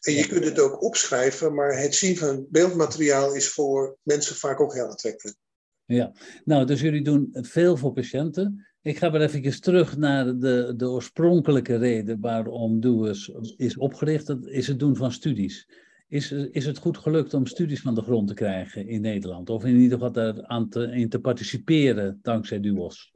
En 0.00 0.12
je 0.12 0.26
kunt 0.26 0.44
het 0.44 0.58
ook 0.58 0.82
opschrijven, 0.82 1.54
maar 1.54 1.78
het 1.78 1.94
zien 1.94 2.16
van 2.16 2.46
beeldmateriaal 2.50 3.34
is 3.34 3.48
voor 3.48 3.96
mensen 4.02 4.36
vaak 4.36 4.60
ook 4.60 4.74
heel 4.74 4.88
aantrekkelijk. 4.88 5.36
Ja, 5.84 6.12
nou, 6.44 6.66
dus 6.66 6.80
jullie 6.80 7.02
doen 7.02 7.28
veel 7.32 7.76
voor 7.76 7.92
patiënten. 7.92 8.66
Ik 8.82 8.98
ga 8.98 9.10
weer 9.10 9.20
even 9.20 9.60
terug 9.60 9.96
naar 9.96 10.24
de, 10.38 10.72
de 10.76 10.88
oorspronkelijke 10.88 11.76
reden 11.76 12.20
waarom 12.20 12.80
DOES 12.80 13.32
is 13.56 13.76
opgericht. 13.76 14.26
Dat 14.26 14.46
is 14.46 14.66
het 14.66 14.78
doen 14.78 14.96
van 14.96 15.12
studies. 15.12 15.68
Is, 16.08 16.30
is 16.32 16.66
het 16.66 16.78
goed 16.78 16.98
gelukt 16.98 17.34
om 17.34 17.46
studies 17.46 17.80
van 17.80 17.94
de 17.94 18.02
grond 18.02 18.28
te 18.28 18.34
krijgen 18.34 18.88
in 18.88 19.00
Nederland? 19.00 19.50
Of 19.50 19.64
in 19.64 19.76
ieder 19.76 19.98
geval 19.98 20.12
daar 20.12 20.46
aan 20.46 20.68
te, 20.68 20.90
in 20.90 21.08
te 21.08 21.20
participeren 21.20 22.18
dankzij 22.22 22.60
DUOS? 22.60 23.12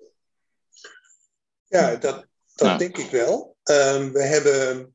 Ja, 1.64 1.96
dat, 1.96 2.26
dat 2.54 2.78
denk 2.78 2.98
ik 2.98 3.10
wel. 3.10 3.56
Um, 3.70 4.12
we 4.12 4.22
hebben 4.22 4.94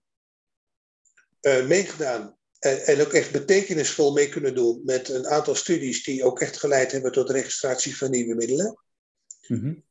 meegedaan 1.67 2.37
en, 2.59 2.85
en, 2.85 3.01
ook 3.01 3.13
echt 3.13 3.31
betekenisvol 3.31 4.13
mee 4.13 4.29
kunnen 4.29 4.55
doen 4.55 4.81
met 4.85 5.09
een 5.09 5.27
aantal 5.27 5.55
studies 5.55 6.03
die 6.03 6.23
ook 6.23 6.41
echt 6.41 6.57
geleid 6.57 6.91
hebben 6.91 7.11
tot 7.11 7.29
registratie 7.29 7.97
van 7.97 8.11
nieuwe 8.11 8.35
middelen. 8.35 8.77
Mm 9.47 9.85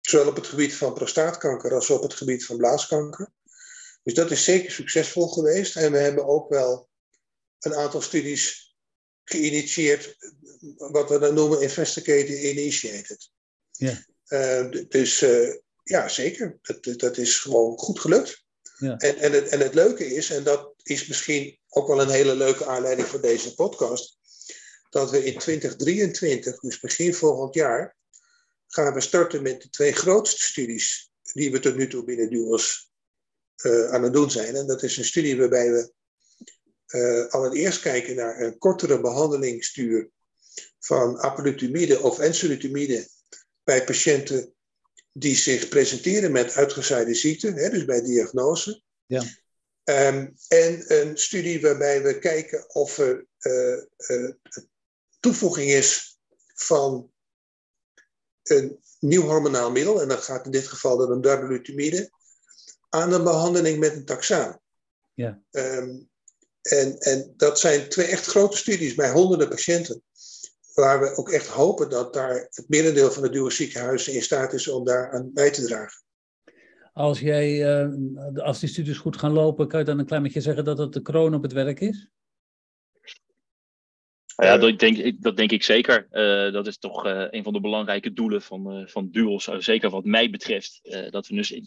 zowel 0.00 0.28
op 0.28 0.36
het 0.36 0.46
gebied 0.46 0.74
van 0.74 0.94
prostaatkanker 0.94 1.74
als 1.74 1.90
op 1.90 2.02
het 2.02 2.14
gebied 2.14 2.44
van 2.44 2.56
blaaskanker. 2.56 3.32
Dus 4.02 4.14
dat 4.14 4.30
is 4.30 4.44
zeker 4.44 4.70
succesvol 4.70 5.28
geweest. 5.28 5.76
En 5.76 5.92
we 5.92 5.98
hebben 5.98 6.26
ook 6.26 6.48
wel 6.48 6.88
een 7.58 7.74
aantal 7.74 8.00
studies 8.00 8.74
geïnitieerd, 9.24 10.16
wat 10.76 11.10
we 11.10 11.18
dan 11.18 11.34
noemen 11.34 11.62
investigated 11.62 12.28
initiated. 12.28 13.30
Ja. 13.70 14.04
Uh, 14.28 14.84
dus 14.88 15.22
uh, 15.22 15.56
ja, 15.82 16.08
zeker. 16.08 16.58
Dat, 16.62 16.98
dat 16.98 17.16
is 17.16 17.38
gewoon 17.38 17.78
goed 17.78 18.00
gelukt. 18.00 18.44
En, 18.80 18.98
en, 18.98 19.32
het, 19.32 19.48
en 19.48 19.60
het 19.60 19.74
leuke 19.74 20.14
is, 20.14 20.30
en 20.30 20.42
dat 20.44 20.74
is 20.82 21.06
misschien 21.06 21.58
ook 21.68 21.88
wel 21.88 22.00
een 22.00 22.10
hele 22.10 22.34
leuke 22.34 22.66
aanleiding 22.66 23.08
voor 23.08 23.20
deze 23.20 23.54
podcast, 23.54 24.18
dat 24.90 25.10
we 25.10 25.24
in 25.24 25.38
2023, 25.38 26.60
dus 26.60 26.80
begin 26.80 27.14
volgend 27.14 27.54
jaar, 27.54 27.96
gaan 28.66 28.94
we 28.94 29.00
starten 29.00 29.42
met 29.42 29.62
de 29.62 29.68
twee 29.68 29.92
grootste 29.92 30.44
studies 30.44 31.10
die 31.32 31.52
we 31.52 31.60
tot 31.60 31.76
nu 31.76 31.88
toe 31.88 32.04
binnen 32.04 32.30
DUOS 32.30 32.90
uh, 33.64 33.90
aan 33.92 34.02
het 34.02 34.12
doen 34.12 34.30
zijn. 34.30 34.56
En 34.56 34.66
dat 34.66 34.82
is 34.82 34.96
een 34.96 35.04
studie 35.04 35.38
waarbij 35.38 35.70
we 35.70 35.92
uh, 36.86 37.26
allereerst 37.26 37.80
kijken 37.80 38.16
naar 38.16 38.40
een 38.40 38.58
kortere 38.58 39.00
behandelingsduur 39.00 40.10
van 40.78 41.18
apalutamide 41.18 42.00
of 42.00 42.18
enzalutamide 42.18 43.08
bij 43.64 43.84
patiënten 43.84 44.54
die 45.20 45.36
zich 45.36 45.68
presenteren 45.68 46.32
met 46.32 46.52
uitgezaaide 46.52 47.14
ziekte, 47.14 47.52
hè, 47.52 47.70
dus 47.70 47.84
bij 47.84 48.02
diagnose. 48.02 48.82
Ja. 49.06 49.22
Um, 49.84 50.34
en 50.48 50.84
een 51.00 51.18
studie 51.18 51.60
waarbij 51.60 52.02
we 52.02 52.18
kijken 52.18 52.74
of 52.74 52.98
er 52.98 53.26
uh, 53.40 54.30
toevoeging 55.20 55.70
is 55.70 56.18
van 56.54 57.12
een 58.42 58.78
nieuw 58.98 59.22
hormonaal 59.22 59.70
middel, 59.70 60.00
en 60.00 60.08
dat 60.08 60.22
gaat 60.22 60.44
in 60.44 60.50
dit 60.50 60.66
geval 60.66 60.96
dan 60.96 61.10
een 61.10 61.20
darbelutamide, 61.20 62.10
aan 62.88 63.12
een 63.12 63.24
behandeling 63.24 63.78
met 63.78 63.92
een 63.92 64.04
taxaan. 64.04 64.60
Ja. 65.14 65.42
Um, 65.50 66.08
en, 66.62 66.98
en 66.98 67.34
dat 67.36 67.58
zijn 67.58 67.88
twee 67.88 68.06
echt 68.06 68.26
grote 68.26 68.56
studies 68.56 68.94
bij 68.94 69.10
honderden 69.10 69.48
patiënten, 69.48 70.02
waar 70.80 71.00
we 71.00 71.16
ook 71.16 71.30
echt 71.30 71.46
hopen 71.46 71.90
dat 71.90 72.14
daar 72.14 72.34
het 72.34 72.64
merendeel 72.68 73.10
van 73.10 73.22
de 73.22 73.30
duur 73.30 73.50
ziekenhuizen 73.50 74.14
in 74.14 74.22
staat 74.22 74.52
is 74.52 74.68
om 74.68 74.84
daar 74.84 75.12
aan 75.12 75.30
bij 75.32 75.50
te 75.50 75.66
dragen. 75.66 76.02
Als, 76.92 77.20
jij, 77.20 77.80
uh, 77.82 78.44
als 78.44 78.60
die 78.60 78.68
studies 78.68 78.98
goed 78.98 79.16
gaan 79.16 79.32
lopen, 79.32 79.68
kan 79.68 79.78
je 79.78 79.84
dan 79.84 79.98
een 79.98 80.06
klein 80.06 80.22
beetje 80.22 80.40
zeggen 80.40 80.64
dat 80.64 80.78
het 80.78 80.92
de 80.92 81.02
kroon 81.02 81.34
op 81.34 81.42
het 81.42 81.52
werk 81.52 81.80
is? 81.80 82.08
Ja, 84.36 84.58
dat 84.58 84.78
denk, 84.78 85.22
dat 85.22 85.36
denk 85.36 85.50
ik 85.50 85.62
zeker. 85.62 86.06
Uh, 86.10 86.52
dat 86.52 86.66
is 86.66 86.78
toch 86.78 87.06
uh, 87.06 87.26
een 87.30 87.42
van 87.42 87.52
de 87.52 87.60
belangrijke 87.60 88.12
doelen 88.12 88.42
van, 88.42 88.78
uh, 88.78 88.86
van 88.86 89.10
Duels. 89.10 89.44
zeker 89.44 89.90
wat 89.90 90.04
mij 90.04 90.30
betreft. 90.30 90.80
dat 91.10 91.26
we 91.26 91.34
dus 91.34 91.50
in, 91.50 91.64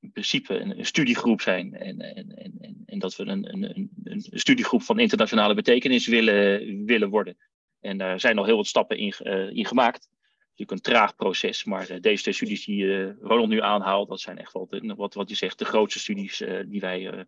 in 0.00 0.12
principe 0.12 0.54
een, 0.54 0.78
een, 0.78 0.86
studiegroep 0.86 1.40
zijn. 1.40 1.74
En, 1.74 2.00
en, 2.00 2.34
en, 2.36 2.82
en 2.86 2.98
dat 2.98 3.16
we 3.16 3.26
een, 3.26 3.52
een, 3.52 3.90
een, 4.04 4.26
studiegroep 4.30 4.82
van 4.82 4.98
internationale 4.98 5.54
betekenis 5.54 6.06
willen, 6.06 6.84
willen 6.84 7.10
worden. 7.10 7.36
En 7.82 7.98
daar 7.98 8.20
zijn 8.20 8.38
al 8.38 8.44
heel 8.44 8.56
wat 8.56 8.66
stappen 8.66 8.96
in, 8.96 9.14
in 9.54 9.66
gemaakt. 9.66 10.08
Natuurlijk 10.40 10.70
een 10.70 10.92
traag 10.92 11.16
proces, 11.16 11.64
maar 11.64 12.00
deze 12.00 12.22
twee 12.22 12.34
studies 12.34 12.64
die 12.64 13.12
Ronald 13.20 13.48
nu 13.48 13.60
aanhaalt, 13.60 14.08
dat 14.08 14.20
zijn 14.20 14.38
echt 14.38 14.52
wel, 14.52 14.66
de, 14.70 14.94
wat, 14.96 15.14
wat 15.14 15.28
je 15.28 15.34
zegt, 15.34 15.58
de 15.58 15.64
grootste 15.64 15.98
studies 15.98 16.44
die 16.66 16.80
wij 16.80 17.26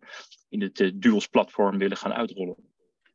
in 0.49 0.61
het 0.61 0.91
Duels 0.95 1.27
platform 1.27 1.77
willen 1.77 1.97
gaan 1.97 2.13
uitrollen. 2.13 2.55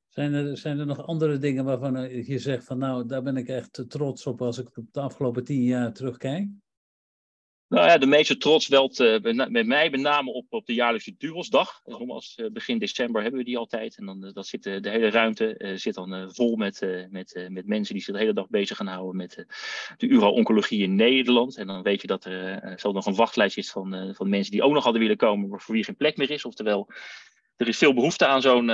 Zijn 0.09 0.35
er, 0.35 0.57
zijn 0.57 0.79
er 0.79 0.87
nog 0.87 1.07
andere 1.07 1.39
dingen 1.39 1.65
waarvan 1.65 2.25
je 2.25 2.39
zegt 2.39 2.65
van 2.65 2.79
nou, 2.79 3.07
daar 3.07 3.23
ben 3.23 3.37
ik 3.37 3.49
echt 3.49 3.85
trots 3.89 4.27
op 4.27 4.43
als 4.43 4.59
ik 4.59 4.77
op 4.77 4.93
de 4.93 5.01
afgelopen 5.01 5.45
tien 5.45 5.63
jaar 5.63 5.93
terugkijk? 5.93 6.49
Nou 7.71 7.87
ja, 7.87 7.99
de 7.99 8.07
meeste 8.07 8.37
trots 8.37 8.69
welt 8.69 8.99
met 9.49 9.67
mij 9.67 9.91
met 9.91 10.01
name 10.01 10.33
op, 10.33 10.47
op 10.49 10.67
de 10.67 10.75
jaarlijkse 10.75 11.15
Duwelsdag. 11.19 11.81
Nogmaals, 11.85 12.37
uh, 12.37 12.51
begin 12.53 12.79
december 12.79 13.23
hebben 13.23 13.41
we 13.41 13.47
die 13.47 13.59
altijd. 13.59 13.97
En 13.97 14.07
dan 14.07 14.25
uh, 14.25 14.33
dat 14.33 14.47
zit, 14.47 14.63
de 14.63 14.91
hele 14.91 15.11
ruimte 15.11 15.73
zit 15.77 15.95
dan 15.95 16.35
vol 16.35 16.57
met, 16.57 17.07
met, 17.11 17.47
met 17.49 17.67
mensen 17.67 17.95
die 17.95 18.03
zich 18.03 18.15
de 18.15 18.21
hele 18.21 18.33
dag 18.33 18.49
bezig 18.49 18.77
gaan 18.77 18.87
houden 18.87 19.17
met 19.17 19.45
de 19.97 20.09
uro-oncologie 20.09 20.83
in 20.83 20.95
Nederland. 20.95 21.57
En 21.57 21.67
dan 21.67 21.83
weet 21.83 22.01
je 22.01 22.07
dat 22.07 22.25
er 22.25 22.79
zo 22.79 22.93
nog 22.93 23.07
een 23.07 23.15
wachtlijst 23.15 23.57
is 23.57 23.71
van, 23.71 24.15
van 24.15 24.29
mensen 24.29 24.53
die 24.53 24.63
ook 24.63 24.73
nog 24.73 24.85
hadden 24.85 25.03
willen 25.03 25.17
komen, 25.17 25.49
maar 25.49 25.61
voor 25.61 25.75
wie 25.75 25.85
geen 25.85 25.97
plek 25.97 26.17
meer 26.17 26.31
is. 26.31 26.45
Oftewel, 26.45 26.89
er 27.57 27.69
is 27.69 27.79
veel 27.79 27.95
behoefte 27.95 28.27
aan 28.27 28.43
zo'n 28.43 28.69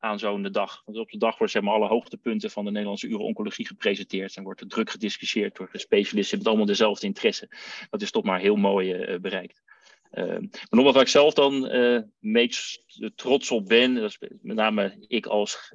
aan 0.00 0.18
zo'n 0.18 0.42
dag. 0.42 0.82
Want 0.84 0.98
op 0.98 1.10
de 1.10 1.18
dag 1.18 1.30
worden 1.30 1.50
zeg 1.50 1.62
maar, 1.62 1.74
alle 1.74 1.86
hoogtepunten 1.86 2.50
van 2.50 2.64
de 2.64 2.70
Nederlandse 2.70 3.08
uro-oncologie 3.08 3.66
gepresenteerd. 3.66 4.36
En 4.36 4.42
wordt 4.42 4.60
er 4.60 4.68
druk 4.68 4.90
gediscussieerd 4.90 5.56
door 5.56 5.68
de 5.72 5.78
specialisten 5.78 6.38
met 6.38 6.46
allemaal 6.46 6.66
dezelfde 6.66 7.06
interesse. 7.06 7.48
Dat 7.90 8.02
is 8.02 8.10
toch 8.10 8.24
maar 8.24 8.40
heel 8.40 8.56
mooi 8.56 8.94
uh, 8.94 9.20
bereikt. 9.20 9.62
maar 10.10 10.40
nogmaals, 10.70 10.94
waar 10.94 11.02
ik 11.02 11.08
zelf 11.08 11.34
dan 11.34 11.74
uh, 11.74 12.00
meest 12.18 12.84
trots 13.14 13.50
op 13.50 13.68
ben, 13.68 13.94
dat 13.94 14.10
is 14.10 14.18
met 14.42 14.56
name 14.56 15.04
ik 15.06 15.26
als 15.26 15.72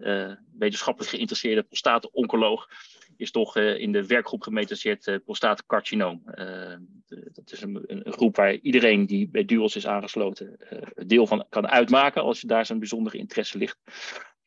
wetenschappelijk 0.58 1.12
geïnteresseerde 1.12 1.63
prostaatoncoloog, 1.63 2.67
is 3.18 3.32
toch 3.32 3.58
in 3.58 3.92
de 3.92 4.06
werkgroep 4.06 4.42
gemetaseerd 4.42 5.20
prostaatcarcinoom. 5.26 6.24
dat 7.34 7.52
is 7.52 7.62
een, 7.62 7.84
een, 7.88 8.14
groep 8.14 8.36
waar 8.36 8.54
iedereen 8.54 9.06
die 9.06 9.30
bij 9.30 9.46
Duos 9.46 9.76
is 9.76 9.88
aangesloten 9.88 10.58
deel 10.96 11.28
van 11.28 11.46
kan 11.50 11.68
uitmaken 11.68 12.22
als 12.22 12.42
daar 12.42 12.66
zijn 12.66 12.80
bijzondere 12.80 13.18
interesse 13.18 13.58
ligt. 13.58 13.78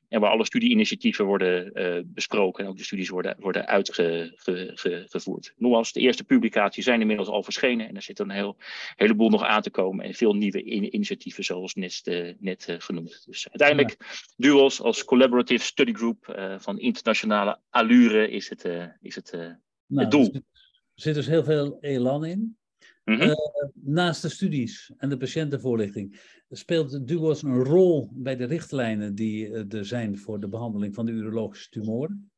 En 0.08 0.20
waar 0.20 0.30
alle 0.30 0.44
studieinitiatieven 0.44 1.24
worden 1.24 1.70
uh, 1.74 2.02
besproken 2.04 2.64
en 2.64 2.70
ook 2.70 2.76
de 2.76 2.84
studies 2.84 3.08
worden, 3.08 3.36
worden 3.38 3.66
uitgevoerd. 3.66 5.54
Nogmaals, 5.56 5.92
de 5.92 6.00
eerste 6.00 6.24
publicaties 6.24 6.84
zijn 6.84 7.00
inmiddels 7.00 7.28
al 7.28 7.42
verschenen 7.42 7.88
en 7.88 7.96
er 7.96 8.02
zit 8.02 8.18
een 8.18 8.30
heel, 8.30 8.56
heleboel 8.96 9.28
nog 9.28 9.44
aan 9.44 9.62
te 9.62 9.70
komen 9.70 10.04
en 10.04 10.14
veel 10.14 10.34
nieuwe 10.34 10.62
initiatieven 10.62 11.44
zoals 11.44 11.74
net, 11.74 12.00
uh, 12.04 12.32
net 12.38 12.66
uh, 12.70 12.76
genoemd. 12.78 13.22
Dus 13.26 13.48
uiteindelijk, 13.48 13.96
ja. 13.98 14.06
DUOS 14.36 14.80
als 14.80 15.04
Collaborative 15.04 15.64
Study 15.64 15.92
Group 15.92 16.56
van 16.58 16.78
internationale 16.78 17.58
allure 17.70 18.30
is 18.30 18.48
het, 18.48 18.64
is 19.00 19.14
het, 19.14 19.32
nou, 19.32 19.56
het 19.86 20.10
doel. 20.10 20.32
Er 20.34 20.42
zit 20.94 21.14
dus 21.14 21.26
heel 21.26 21.44
veel 21.44 21.78
elan 21.80 22.24
in. 22.24 22.57
Mm 23.08 23.20
-hmm. 23.20 23.36
naast 23.74 24.22
de 24.22 24.28
studies 24.28 24.92
en 24.96 25.08
de 25.08 25.16
patiëntenvoorlichting, 25.16 26.20
speelt 26.50 27.08
DUOS 27.08 27.42
een 27.42 27.64
rol 27.64 28.08
bij 28.12 28.36
de 28.36 28.44
richtlijnen 28.44 29.14
die 29.14 29.52
eh, 29.52 29.72
er 29.72 29.84
zijn 29.84 30.18
voor 30.18 30.40
de 30.40 30.48
behandeling 30.48 30.94
van 30.94 31.06
de 31.06 31.12
urologische 31.12 31.70
tumoren? 31.70 32.30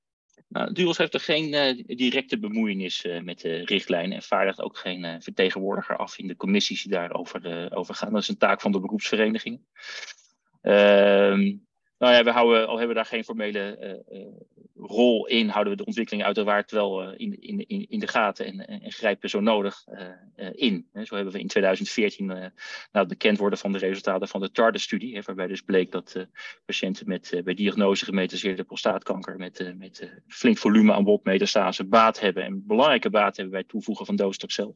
Nou, 0.48 0.72
DUOS 0.72 0.98
heeft 0.98 1.14
er 1.14 1.20
geen 1.20 1.52
uh, 1.52 1.84
directe 1.86 2.38
bemoeienis 2.38 3.04
uh, 3.04 3.20
met 3.20 3.40
de 3.40 3.64
richtlijnen 3.64 4.16
en 4.16 4.22
vaardigt 4.22 4.60
ook 4.60 4.78
geen 4.78 5.04
uh, 5.04 5.14
vertegenwoordiger 5.18 5.96
af 5.96 6.18
in 6.18 6.26
de 6.26 6.36
commissies 6.36 6.82
die 6.82 6.92
daarover 6.92 7.70
over 7.74 7.94
gaan. 7.94 8.12
Dat 8.12 8.22
is 8.22 8.28
een 8.28 8.36
taak 8.36 8.60
van 8.60 8.72
de 8.72 8.80
beroepsverenigingen. 8.80 9.66
Nou 12.00 12.14
ja, 12.14 12.24
we 12.24 12.30
houden, 12.30 12.66
al 12.66 12.78
hebben 12.78 12.88
we 12.88 13.02
daar 13.02 13.10
geen 13.10 13.24
formele 13.24 14.02
uh, 14.12 14.26
rol 14.76 15.26
in, 15.26 15.48
houden 15.48 15.72
we 15.72 15.78
de 15.78 15.84
ontwikkeling 15.84 16.24
uiteraard 16.24 16.70
wel 16.70 17.02
uh, 17.02 17.14
in, 17.16 17.40
in, 17.40 17.86
in 17.88 17.98
de 17.98 18.06
gaten 18.06 18.46
en, 18.46 18.66
en, 18.66 18.92
grijpen 18.92 19.30
zo 19.30 19.40
nodig 19.40 19.84
in. 20.52 20.88
Zo 21.04 21.14
hebben 21.14 21.32
we 21.32 21.40
in 21.40 21.46
2014, 21.46 22.26
na 22.26 22.52
het 22.92 23.08
bekend 23.08 23.38
worden 23.38 23.58
van 23.58 23.72
de 23.72 23.78
resultaten 23.78 24.28
van 24.28 24.40
de 24.40 24.50
TARDIS-studie, 24.50 25.22
waarbij 25.22 25.46
dus 25.46 25.60
bleek 25.60 25.90
dat 25.90 26.26
patiënten 26.64 27.08
met 27.08 27.40
bij 27.44 27.54
diagnose 27.54 28.04
gemetaseerde 28.04 28.64
prostaatkanker 28.64 29.36
met, 29.36 29.74
met 29.76 30.22
flink 30.28 30.58
volume 30.58 30.92
aan 30.92 31.04
botmetastase 31.04 31.84
baat 31.84 32.20
hebben 32.20 32.44
en 32.44 32.66
belangrijke 32.66 33.10
baat 33.10 33.34
hebben 33.34 33.50
bij 33.50 33.60
het 33.60 33.70
toevoegen 33.70 34.06
van 34.06 34.16
docetaxel 34.16 34.74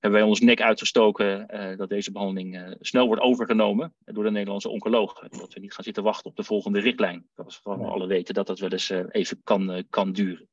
hebben 0.00 0.20
wij 0.20 0.28
ons 0.28 0.40
nek 0.40 0.60
uitgestoken 0.60 1.46
uh, 1.50 1.76
dat 1.76 1.88
deze 1.88 2.12
behandeling 2.12 2.56
uh, 2.56 2.74
snel 2.80 3.06
wordt 3.06 3.22
overgenomen 3.22 3.92
door 4.04 4.24
de 4.24 4.30
Nederlandse 4.30 4.68
oncoloog. 4.68 5.28
Dat 5.28 5.52
we 5.52 5.60
niet 5.60 5.72
gaan 5.74 5.84
zitten 5.84 6.02
wachten 6.02 6.30
op 6.30 6.36
de 6.36 6.42
volgende 6.42 6.80
richtlijn. 6.80 7.26
Dat 7.34 7.46
is 7.46 7.60
we 7.64 7.70
alle 7.70 8.06
weten 8.06 8.34
dat 8.34 8.46
dat 8.46 8.58
wel 8.58 8.70
eens 8.70 8.90
uh, 8.90 9.04
even 9.08 9.40
kan, 9.44 9.84
kan 9.90 10.12
duren. 10.12 10.48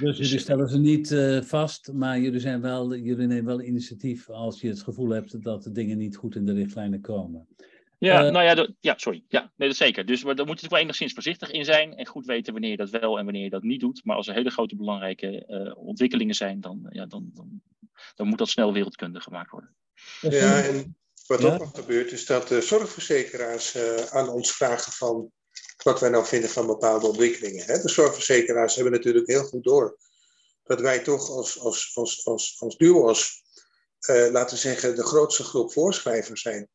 Dus 0.00 0.18
jullie 0.18 0.38
stellen 0.38 0.68
ze 0.68 0.78
niet 0.78 1.16
vast, 1.46 1.92
maar 1.92 2.20
jullie, 2.20 2.40
zijn 2.40 2.60
wel, 2.60 2.96
jullie 2.96 3.26
nemen 3.26 3.44
wel 3.44 3.62
initiatief 3.62 4.28
als 4.28 4.60
je 4.60 4.68
het 4.68 4.82
gevoel 4.82 5.08
hebt 5.08 5.42
dat 5.42 5.62
de 5.62 5.72
dingen 5.72 5.98
niet 5.98 6.16
goed 6.16 6.34
in 6.34 6.46
de 6.46 6.52
richtlijnen 6.52 7.00
komen. 7.00 7.46
Ja, 8.06 8.30
nou 8.30 8.44
ja, 8.44 8.68
ja, 8.80 8.94
sorry. 8.96 9.24
Ja, 9.28 9.52
nee, 9.56 9.68
dat 9.68 9.76
zeker. 9.76 10.06
Dus 10.06 10.22
we, 10.22 10.34
daar 10.34 10.46
moet 10.46 10.60
je 10.60 10.68
wel 10.68 10.78
enigszins 10.78 11.12
voorzichtig 11.12 11.50
in 11.50 11.64
zijn 11.64 11.96
en 11.96 12.06
goed 12.06 12.26
weten 12.26 12.52
wanneer 12.52 12.70
je 12.70 12.76
dat 12.76 12.90
wel 12.90 13.18
en 13.18 13.24
wanneer 13.24 13.42
je 13.42 13.50
dat 13.50 13.62
niet 13.62 13.80
doet. 13.80 14.04
Maar 14.04 14.16
als 14.16 14.28
er 14.28 14.34
hele 14.34 14.50
grote 14.50 14.76
belangrijke 14.76 15.74
ontwikkelingen 15.78 16.34
zijn, 16.34 16.60
dan, 16.60 16.86
ja, 16.90 17.06
dan, 17.06 17.30
dan 17.34 17.62
dan 18.14 18.26
moet 18.26 18.38
dat 18.38 18.48
snel 18.48 18.72
wereldkundig 18.72 19.22
gemaakt 19.22 19.50
worden. 19.50 19.74
Ja, 20.20 20.62
en 20.62 20.96
wat 21.26 21.44
ook 21.44 21.58
nog 21.58 21.74
gebeurt 21.74 22.12
is 22.12 22.26
dat 22.26 22.48
de 22.48 22.60
zorgverzekeraars 22.60 23.76
uh, 23.76 23.96
aan 23.96 24.28
ons 24.28 24.52
vragen 24.52 24.92
van 24.92 25.30
wat 25.82 26.00
wij 26.00 26.10
nou 26.10 26.26
vinden 26.26 26.50
van 26.50 26.66
bepaalde 26.66 27.06
ontwikkelingen. 27.06 27.64
Hè? 27.64 27.82
De 27.82 27.88
zorgverzekeraars 27.88 28.74
hebben 28.74 28.92
natuurlijk 28.92 29.26
heel 29.26 29.44
goed 29.44 29.64
door 29.64 29.98
dat 30.62 30.80
wij 30.80 30.98
toch 30.98 31.30
als, 31.30 31.58
als, 31.58 31.90
als, 31.94 32.26
als, 32.26 32.56
als 32.58 32.76
duo's, 32.76 33.42
uh, 34.10 34.30
laten 34.30 34.54
we 34.54 34.60
zeggen, 34.60 34.96
de 34.96 35.04
grootste 35.04 35.42
groep 35.42 35.72
voorschrijvers 35.72 36.42
zijn. 36.42 36.68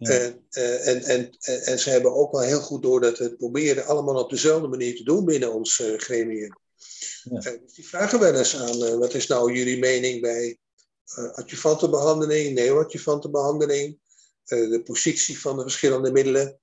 Ja. 0.00 0.10
En, 0.10 0.44
uh, 0.52 0.88
en, 0.88 1.02
en, 1.02 1.30
en, 1.64 1.78
ze 1.78 1.90
hebben 1.90 2.14
ook 2.14 2.32
wel 2.32 2.40
heel 2.40 2.60
goed 2.60 2.82
door 2.82 3.00
dat 3.00 3.18
we 3.18 3.24
het 3.24 3.36
proberen 3.36 3.86
allemaal 3.86 4.22
op 4.22 4.30
dezelfde 4.30 4.68
manier 4.68 4.96
te 4.96 5.02
doen 5.02 5.24
binnen 5.24 5.52
ons 5.52 5.78
uh, 5.78 5.98
gremium. 5.98 6.58
Ja. 7.22 7.40
dus 7.40 7.74
die 7.74 7.88
vragen 7.88 8.20
wel 8.20 8.34
eens 8.34 8.56
aan, 8.56 8.98
wat 8.98 9.14
is 9.14 9.26
nou 9.26 9.52
jullie 9.52 9.78
mening 9.78 10.20
bij 10.20 10.58
uh, 11.18 11.32
adjuvante 11.32 11.90
behandeling, 11.90 12.54
neo-adjuvante 12.54 13.30
behandeling, 13.30 13.98
uh, 14.46 14.70
de 14.70 14.82
positie 14.82 15.38
van 15.38 15.56
de 15.56 15.62
verschillende 15.62 16.12
middelen. 16.12 16.58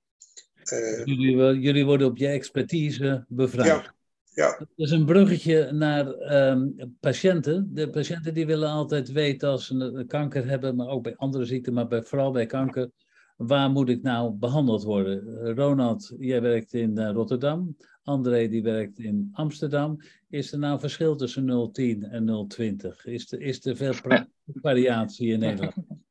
Jullie, 1.04 1.60
jullie, 1.60 1.84
worden 1.84 2.06
op 2.06 2.16
je 2.16 2.28
expertise 2.28 3.24
bevraagd. 3.28 3.84
Ja. 3.84 3.96
Ja. 4.34 4.56
Dat 4.58 4.68
is 4.76 4.90
een 4.90 5.04
bruggetje 5.04 5.72
naar 5.72 6.06
um, 6.50 6.96
patiënten. 7.00 7.70
De 7.74 7.90
patiënten 7.90 8.34
die 8.34 8.46
willen 8.46 8.68
altijd 8.68 9.12
weten 9.12 9.48
als 9.48 9.66
ze 9.66 10.04
kanker 10.06 10.48
hebben, 10.48 10.76
maar 10.76 10.88
ook 10.88 11.02
bij 11.02 11.16
andere 11.16 11.44
ziekten, 11.44 11.72
maar 11.72 11.88
bij, 11.88 12.02
vooral 12.02 12.32
bij 12.32 12.46
kanker, 12.46 12.90
waar 13.38 13.70
moet 13.70 13.88
ik 13.88 14.02
nou 14.02 14.32
behandeld 14.32 14.82
worden? 14.82 15.44
Ronald, 15.54 16.14
jij 16.18 16.42
werkt 16.42 16.72
in 16.72 16.98
uh, 16.98 17.10
Rotterdam. 17.10 17.76
André 18.02 18.48
die 18.48 18.62
werkt 18.62 18.98
in 18.98 19.28
Amsterdam. 19.32 20.00
Is 20.28 20.52
er 20.52 20.58
nou 20.58 20.80
verschil 20.80 21.16
tussen 21.16 21.72
010 21.72 22.02
en 22.02 22.46
020? 22.48 23.06
Is 23.06 23.32
er, 23.32 23.40
is 23.40 23.66
er 23.66 23.76
veel 23.76 23.92
variatie 24.68 25.32
in 25.32 25.38
Nederland? 25.38 25.74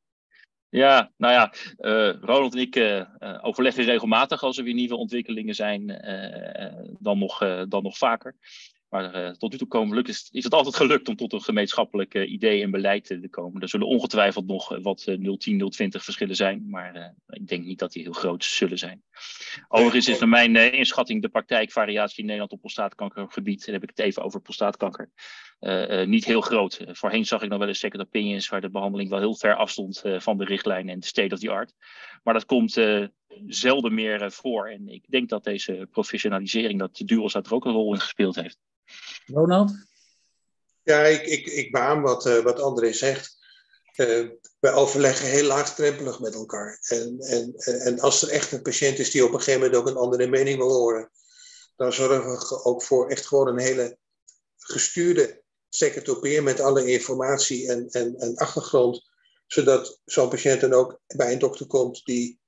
Ja, 0.70 1.12
nou 1.18 1.34
ja, 1.34 1.54
uh, 1.80 2.22
Ronald 2.22 2.54
en 2.54 2.60
ik 2.60 2.76
uh, 2.76 3.04
overleggen 3.42 3.84
regelmatig 3.84 4.44
als 4.44 4.58
er 4.58 4.64
weer 4.64 4.74
nieuwe 4.74 4.96
ontwikkelingen 4.96 5.56
zijn, 5.56 5.90
uh, 5.90 6.96
dan, 7.00 7.20
nog, 7.20 7.38
dan 7.68 7.84
nog 7.84 7.98
vaker. 7.98 8.36
Maar 8.90 9.16
uh, 9.16 9.30
tot 9.30 9.52
nu 9.52 9.58
toe 9.58 9.68
komen 9.68 10.04
is, 10.04 10.30
het 10.32 10.54
altijd 10.54 10.76
gelukt 10.76 11.08
om 11.08 11.16
tot 11.16 11.34
een 11.34 11.42
gemeenschappelijk 11.42 12.14
uh, 12.14 12.32
idee 12.32 12.64
en 12.64 12.72
beleid 12.72 13.06
te 13.06 13.28
komen. 13.30 13.62
Er 13.62 13.70
zullen 13.70 13.88
ongetwijfeld 13.88 14.48
nog 14.48 14.74
eh, 14.74 14.82
wat 14.82 15.06
uh, 15.08 15.38
010, 15.38 15.70
020 15.70 16.04
verschillen 16.04 16.36
zijn, 16.36 16.70
maar 16.70 17.16
ik 17.28 17.48
denk 17.48 17.66
niet 17.66 17.80
dat 17.80 17.92
die 17.92 18.04
heel 18.04 18.12
groot 18.12 18.44
zullen 18.44 18.78
zijn. 18.78 19.04
Overigens 19.68 20.08
is 20.08 20.20
naar 20.20 20.30
mijn 20.30 20.74
inschatting 20.74 21.22
de 21.22 21.30
praktijkvariatie 21.30 22.20
in 22.20 22.26
Nederland 22.26 22.52
op 22.52 22.60
prostaatkankergebied, 22.60 23.68
en 23.68 23.74
heb 23.74 23.84
ik 23.84 23.90
het 23.90 24.00
even 24.00 24.24
over 24.24 24.42
prostaatkanker, 24.42 25.12
niet 26.06 26.26
heel 26.26 26.42
groot. 26.42 26.80
voorheen 26.92 27.26
zag 27.26 27.42
ik 27.42 27.50
nog 27.50 27.60
wel 27.60 27.68
eens 27.68 27.80
second 27.80 28.02
opinions 28.02 28.50
waar 28.50 28.62
de 28.62 28.70
behandeling 28.70 29.10
wel 29.10 29.20
heel 29.20 29.36
ver 29.36 29.56
afstond 29.56 30.02
van 30.18 30.38
de 30.38 30.46
richtlijn 30.46 30.90
en 30.90 31.00
de 31.00 31.06
state 31.06 31.34
of 31.34 31.40
the 31.40 31.50
art. 31.50 31.74
Maar 32.24 32.34
dat 32.34 32.46
komt 32.46 32.78
zelden 33.48 33.94
meer 33.94 34.32
voor. 34.32 34.70
En 34.70 34.88
ik 34.88 35.06
denk 35.10 35.30
dat 35.30 35.44
deze 35.44 35.88
professionalisering, 35.92 36.80
dat 36.80 36.96
de 36.96 37.06
Duos 37.06 37.34
er 37.34 37.54
ook 37.54 37.66
een 37.66 37.72
rol 37.72 37.94
in 37.94 38.00
gespeeld 38.00 38.36
heeft. 38.36 38.58
Ronald? 39.26 39.72
Ja, 40.84 41.02
ik, 41.02 41.26
ik, 41.26 41.46
ik 41.46 41.72
beaam 41.72 42.02
wat, 42.02 42.26
uh, 42.26 42.40
wat 42.40 42.60
André 42.60 42.94
zegt. 42.94 43.36
Uh, 43.96 44.30
wij 44.60 44.74
overleggen 44.74 45.28
heel 45.28 45.48
laagdrempelig 45.48 46.20
met 46.20 46.34
elkaar. 46.34 46.80
En, 46.88 47.20
en, 47.20 47.54
en 47.56 48.00
als 48.00 48.22
er 48.22 48.30
echt 48.30 48.52
een 48.52 48.62
patiënt 48.62 49.00
is 49.00 49.12
die 49.12 49.26
op 49.26 49.34
een 49.34 49.40
gegeven 49.40 49.60
moment 49.62 49.80
ook 49.80 49.88
een 49.88 50.02
andere 50.02 50.28
mening 50.28 50.58
wil 50.58 50.72
horen, 50.72 51.12
dan 51.76 51.94
zorgen 51.94 52.30
we 52.30 52.64
ook 52.64 52.84
voor 52.84 53.10
echt 53.10 53.26
gewoon 53.28 53.48
een 53.48 53.60
hele 53.60 53.98
gestuurde 54.58 55.44
secretaire 55.70 56.42
met 56.42 56.60
alle 56.60 56.92
informatie 56.92 57.70
en, 57.70 57.90
en, 57.90 58.16
en 58.16 58.36
achtergrond, 58.36 59.10
zodat 59.48 60.02
zo'n 60.06 60.30
patiënt 60.30 60.62
dan 60.62 60.74
ook 60.74 61.00
bij 61.08 61.32
een 61.32 61.40
dokter 61.40 61.68
komt 61.68 62.06
die, 62.06 62.40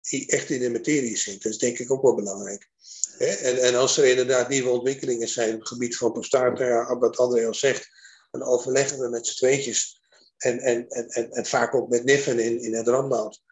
die 0.00 0.26
echt 0.26 0.50
in 0.50 0.60
de 0.60 0.70
materie 0.70 1.16
zit. 1.16 1.42
Dat 1.42 1.52
is 1.52 1.58
denk 1.58 1.78
ik 1.78 1.90
ook 1.90 2.02
wel 2.02 2.14
belangrijk. 2.14 2.70
En, 3.18 3.62
en 3.62 3.74
als 3.74 3.96
er 3.96 4.04
inderdaad 4.04 4.48
nieuwe 4.48 4.70
ontwikkelingen 4.70 5.28
zijn 5.28 5.54
op 5.54 5.58
het 5.58 5.68
gebied 5.68 5.96
van 5.96 6.12
prostata, 6.12 6.98
wat 6.98 7.16
André 7.16 7.46
al 7.46 7.54
zegt, 7.54 7.88
dan 8.30 8.42
overleggen 8.42 8.98
we 8.98 9.08
met 9.08 9.26
z'n 9.26 9.36
tweetjes. 9.36 10.02
En, 10.36 10.58
en, 10.58 10.88
en, 10.88 11.30
en, 11.30 11.46
vaak 11.46 11.74
ook 11.74 11.88
met 11.88 12.04
Niffen 12.04 12.38
in, 12.38 12.60
in 12.60 12.74
het 12.74 12.88
Randboud. 12.88 13.42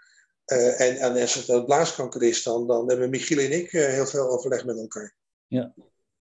Uh, 0.47 0.81
en, 0.81 0.97
en 0.97 1.21
als 1.21 1.35
het 1.35 1.49
een 1.49 1.65
blaaskanker 1.65 2.23
is, 2.23 2.43
dan, 2.43 2.67
dan 2.67 2.89
hebben 2.89 3.11
Michiel 3.11 3.39
en 3.39 3.53
ik 3.53 3.73
uh, 3.73 3.87
heel 3.87 4.07
veel 4.07 4.31
overleg 4.31 4.65
met 4.65 4.77
elkaar. 4.77 5.15
Ja, 5.47 5.75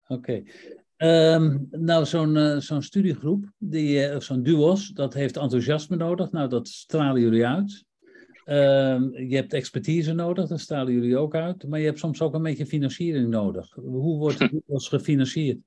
oké. 0.07 0.43
Um, 0.97 1.69
nou, 1.71 2.05
zo'n 2.07 2.37
uh, 2.37 2.59
zo'n 2.59 2.83
studiegroep, 2.83 3.45
die, 3.59 4.21
zo'n 4.21 4.43
duos, 4.43 4.89
dat 4.89 5.15
heeft 5.15 5.37
enthousiasme 5.37 5.97
nodig. 5.97 6.31
Nou, 6.31 6.49
dat 6.49 6.69
stralen 6.69 7.21
jullie 7.21 7.47
uit. 7.47 7.85
Uh, 8.47 9.29
je 9.29 9.37
hebt 9.37 9.53
expertise 9.53 10.13
nodig, 10.13 10.49
dat 10.49 10.61
stalen 10.61 10.93
jullie 10.93 11.17
ook 11.17 11.35
uit. 11.35 11.69
Maar 11.69 11.79
je 11.79 11.87
hebt 11.87 11.99
soms 11.99 12.21
ook 12.21 12.35
een 12.35 12.43
beetje 12.43 12.67
financiering 12.67 13.29
nodig. 13.29 13.75
Hoe 13.75 14.19
wordt 14.19 14.39
het 14.39 14.53
als 14.69 14.89
gefinancierd? 14.89 15.59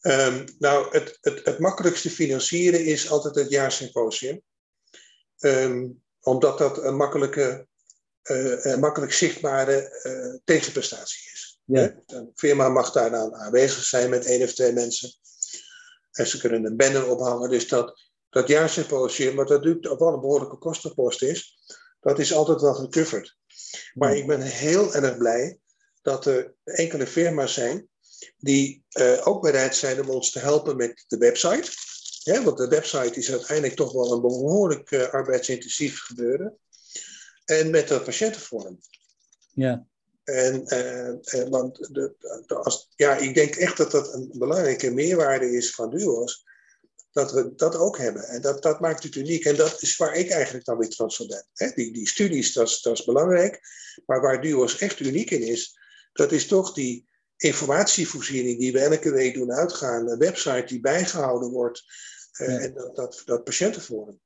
Um, 0.00 0.44
nou, 0.58 0.88
het, 0.90 1.18
het, 1.20 1.44
het 1.44 1.58
makkelijkste 1.58 2.10
financieren 2.10 2.84
is 2.84 3.10
altijd 3.10 3.34
het 3.34 3.50
jaarsymposium. 3.50 4.40
Um, 5.38 6.02
omdat 6.20 6.58
dat 6.58 6.84
een 6.84 6.96
makkelijke, 6.96 7.66
uh, 8.30 8.64
een 8.64 8.80
makkelijk 8.80 9.12
zichtbare 9.12 10.00
uh, 10.02 10.40
tegenprestatie 10.44 11.32
is. 11.32 11.55
Ja. 11.66 12.02
Een 12.06 12.32
firma 12.34 12.68
mag 12.68 12.92
daar 12.92 13.10
dan 13.10 13.34
aanwezig 13.34 13.84
zijn 13.84 14.10
met 14.10 14.26
één 14.26 14.42
of 14.42 14.52
twee 14.52 14.72
mensen. 14.72 15.10
En 16.12 16.26
ze 16.26 16.38
kunnen 16.38 16.64
een 16.64 16.76
banner 16.76 17.10
ophangen. 17.10 17.50
Dus 17.50 17.68
dat, 17.68 18.00
dat 18.30 18.48
jaarsymposium, 18.48 19.36
wat 19.36 19.48
dat 19.48 19.64
natuurlijk 19.64 20.00
wel 20.00 20.12
een 20.12 20.20
behoorlijke 20.20 20.58
kostenpost 20.58 21.22
is, 21.22 21.58
dat 22.00 22.18
is 22.18 22.32
altijd 22.32 22.60
wel 22.60 22.74
gecoverd. 22.74 23.36
Maar 23.94 24.16
ik 24.16 24.26
ben 24.26 24.40
heel 24.40 24.94
erg 24.94 25.16
blij 25.16 25.58
dat 26.02 26.26
er 26.26 26.54
enkele 26.64 27.06
firma's 27.06 27.54
zijn 27.54 27.88
die 28.38 28.84
uh, 28.98 29.26
ook 29.26 29.42
bereid 29.42 29.76
zijn 29.76 30.00
om 30.00 30.10
ons 30.10 30.30
te 30.30 30.38
helpen 30.38 30.76
met 30.76 31.04
de 31.06 31.18
website. 31.18 31.70
Ja, 32.22 32.42
want 32.42 32.56
de 32.56 32.68
website 32.68 33.18
is 33.18 33.30
uiteindelijk 33.30 33.76
toch 33.76 33.92
wel 33.92 34.12
een 34.12 34.20
behoorlijk 34.20 34.90
uh, 34.90 35.08
arbeidsintensief 35.08 36.00
gebeuren. 36.00 36.58
En 37.44 37.70
met 37.70 37.88
de 37.88 38.00
patiëntenvorm. 38.00 38.78
Ja. 39.52 39.86
En, 40.26 40.64
uh, 41.34 41.48
want 41.48 41.94
de, 41.94 42.14
de, 42.46 42.54
als, 42.54 42.88
ja, 42.96 43.16
ik 43.16 43.34
denk 43.34 43.54
echt 43.54 43.76
dat 43.76 43.90
dat 43.90 44.14
een 44.14 44.30
belangrijke 44.32 44.90
meerwaarde 44.90 45.50
is 45.50 45.74
van 45.74 45.90
Duos. 45.90 46.44
Dat 47.12 47.32
we 47.32 47.54
dat 47.54 47.76
ook 47.76 47.98
hebben. 47.98 48.22
En 48.22 48.40
dat, 48.40 48.62
dat 48.62 48.80
maakt 48.80 49.02
het 49.02 49.14
uniek. 49.14 49.44
En 49.44 49.56
dat 49.56 49.82
is 49.82 49.96
waar 49.96 50.14
ik 50.14 50.30
eigenlijk 50.30 50.64
dan 50.64 50.78
weer. 50.78 51.44
Hè? 51.52 51.70
Die, 51.74 51.92
die 51.92 52.08
studies, 52.08 52.52
dat 52.52 52.68
is, 52.68 52.82
dat 52.82 52.98
is 52.98 53.04
belangrijk. 53.04 53.60
Maar 54.06 54.20
waar 54.20 54.40
Duos 54.40 54.78
echt 54.78 55.00
uniek 55.00 55.30
in 55.30 55.42
is, 55.42 55.78
dat 56.12 56.32
is 56.32 56.46
toch 56.46 56.72
die 56.72 57.08
informatievoorziening 57.36 58.58
die 58.58 58.72
we 58.72 58.78
elke 58.78 59.10
week 59.10 59.34
doen 59.34 59.52
uitgaan. 59.52 60.08
Een 60.08 60.18
website 60.18 60.64
die 60.66 60.80
bijgehouden 60.80 61.50
wordt. 61.50 61.84
Uh, 62.40 62.64
En 62.64 62.74
dat, 62.74 62.96
dat, 62.96 63.22
dat 63.24 63.44
patiëntenforum. 63.44 64.20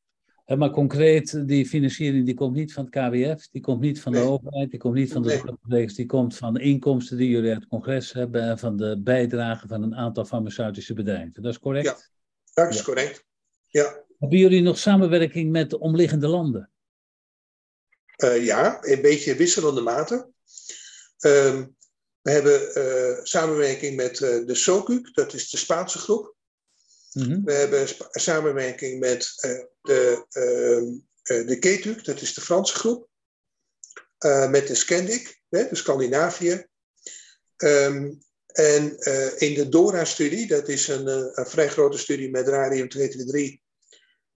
Maar 0.56 0.70
concreet, 0.70 1.48
die 1.48 1.66
financiering 1.66 2.26
die 2.26 2.34
komt 2.34 2.54
niet 2.54 2.72
van 2.72 2.88
het 2.90 2.94
KWF, 2.94 3.48
die 3.48 3.60
komt 3.60 3.80
niet 3.80 4.00
van 4.00 4.12
de 4.12 4.18
overheid, 4.18 4.70
die 4.70 4.80
komt 4.80 4.94
niet 4.94 5.12
van 5.12 5.22
de 5.22 5.56
nee. 5.62 5.86
die 5.86 6.06
komt 6.06 6.36
van 6.36 6.54
de 6.54 6.60
inkomsten 6.60 7.16
die 7.16 7.28
jullie 7.28 7.50
uit 7.50 7.60
het 7.60 7.68
congres 7.68 8.12
hebben 8.12 8.42
en 8.42 8.58
van 8.58 8.76
de 8.76 9.00
bijdrage 9.02 9.68
van 9.68 9.82
een 9.82 9.94
aantal 9.94 10.24
farmaceutische 10.24 10.94
bedrijven. 10.94 11.42
Dat 11.42 11.52
is 11.52 11.58
correct? 11.58 11.86
Ja, 11.86 11.96
dat 12.64 12.72
is 12.72 12.78
ja. 12.78 12.84
correct. 12.84 13.24
Ja. 13.66 14.04
Hebben 14.18 14.38
jullie 14.38 14.62
nog 14.62 14.78
samenwerking 14.78 15.50
met 15.50 15.70
de 15.70 15.78
omliggende 15.78 16.28
landen? 16.28 16.70
Uh, 18.16 18.44
ja, 18.44 18.78
een 18.80 19.00
beetje 19.00 19.34
wisselende 19.34 19.80
mate. 19.80 20.14
Uh, 21.20 21.62
we 22.20 22.30
hebben 22.30 22.78
uh, 22.78 23.24
samenwerking 23.24 23.96
met 23.96 24.16
de 24.16 24.54
SOCUC, 24.54 25.14
dat 25.14 25.34
is 25.34 25.50
de 25.50 25.56
Spaanse 25.56 25.98
groep. 25.98 26.34
Mm 27.12 27.22
-hmm. 27.22 27.44
We 27.44 27.52
hebben 27.52 27.88
samenwerking 28.10 29.00
met 29.00 29.32
uh, 29.44 29.64
de, 29.82 30.26
de 31.22 31.58
KETUC, 31.58 32.04
dat 32.04 32.20
is 32.20 32.34
de 32.34 32.40
Franse 32.40 32.74
groep. 32.74 33.08
met 34.48 34.66
de 34.66 34.74
Scandic, 34.74 35.40
hè, 35.48 35.68
de 35.68 35.74
Scandinavië. 35.76 36.66
Um, 37.56 38.18
en 38.46 38.98
in 39.38 39.54
de 39.54 39.68
DORA-studie, 39.68 40.46
dat 40.46 40.68
is 40.68 40.88
een, 40.88 41.06
een, 41.06 41.46
vrij 41.46 41.68
grote 41.68 41.98
studie 41.98 42.30
met 42.30 42.48
radium-223 42.48 43.60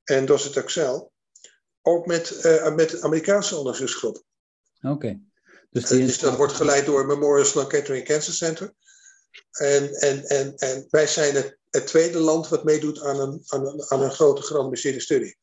en 0.05 0.27
docetaxel, 0.27 1.13
ook 1.83 2.07
met, 2.07 2.43
met 2.75 2.91
de 2.91 3.03
Amerikaanse 3.03 3.57
onderzoeksgroep. 3.57 4.25
Oké. 4.81 4.93
Okay. 4.93 5.21
Dus, 5.71 5.89
dus, 5.89 6.19
dat 6.19 6.37
wordt 6.37 6.53
geleid 6.53 6.87
door 6.87 7.07
Memorial 7.07 7.45
Sloan 7.45 7.69
Kettering 7.69 8.05
Cancer 8.05 8.33
Center. 8.33 8.75
En, 9.51 9.95
en, 9.95 10.25
en, 10.25 10.55
en 10.55 10.87
wij 10.91 11.07
zijn 11.07 11.35
het, 11.35 11.59
het 11.75 11.87
tweede 11.87 12.19
land 12.19 12.49
wat 12.49 12.65
meedoet 12.65 13.03
aan 13.03 13.21
een, 13.21 13.43
aan 13.47 13.67
een, 13.67 13.85
aan 13.89 14.03
een 14.03 14.11
grote 14.11 14.43
gerandomiseerde 14.43 15.01
studie. 15.01 15.37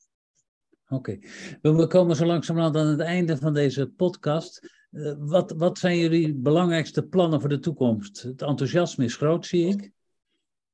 Oké, 0.89 1.19
we 1.61 1.87
komen 1.87 2.15
zo 2.15 2.25
langzamerhand 2.25 2.75
aan 2.75 2.87
het 2.87 2.99
einde 2.99 3.37
van 3.37 3.53
deze 3.53 3.87
podcast. 3.87 4.69
Uh, 4.91 5.13
wat, 5.17 5.53
wat 5.57 5.77
zijn 5.77 5.97
jullie 5.97 6.33
belangrijkste 6.33 7.03
plannen 7.03 7.39
voor 7.39 7.49
de 7.49 7.59
toekomst? 7.59 8.21
Het 8.21 8.41
enthousiasme 8.41 9.05
is 9.05 9.15
groot, 9.15 9.45
zie 9.45 9.67
ik. 9.67 9.91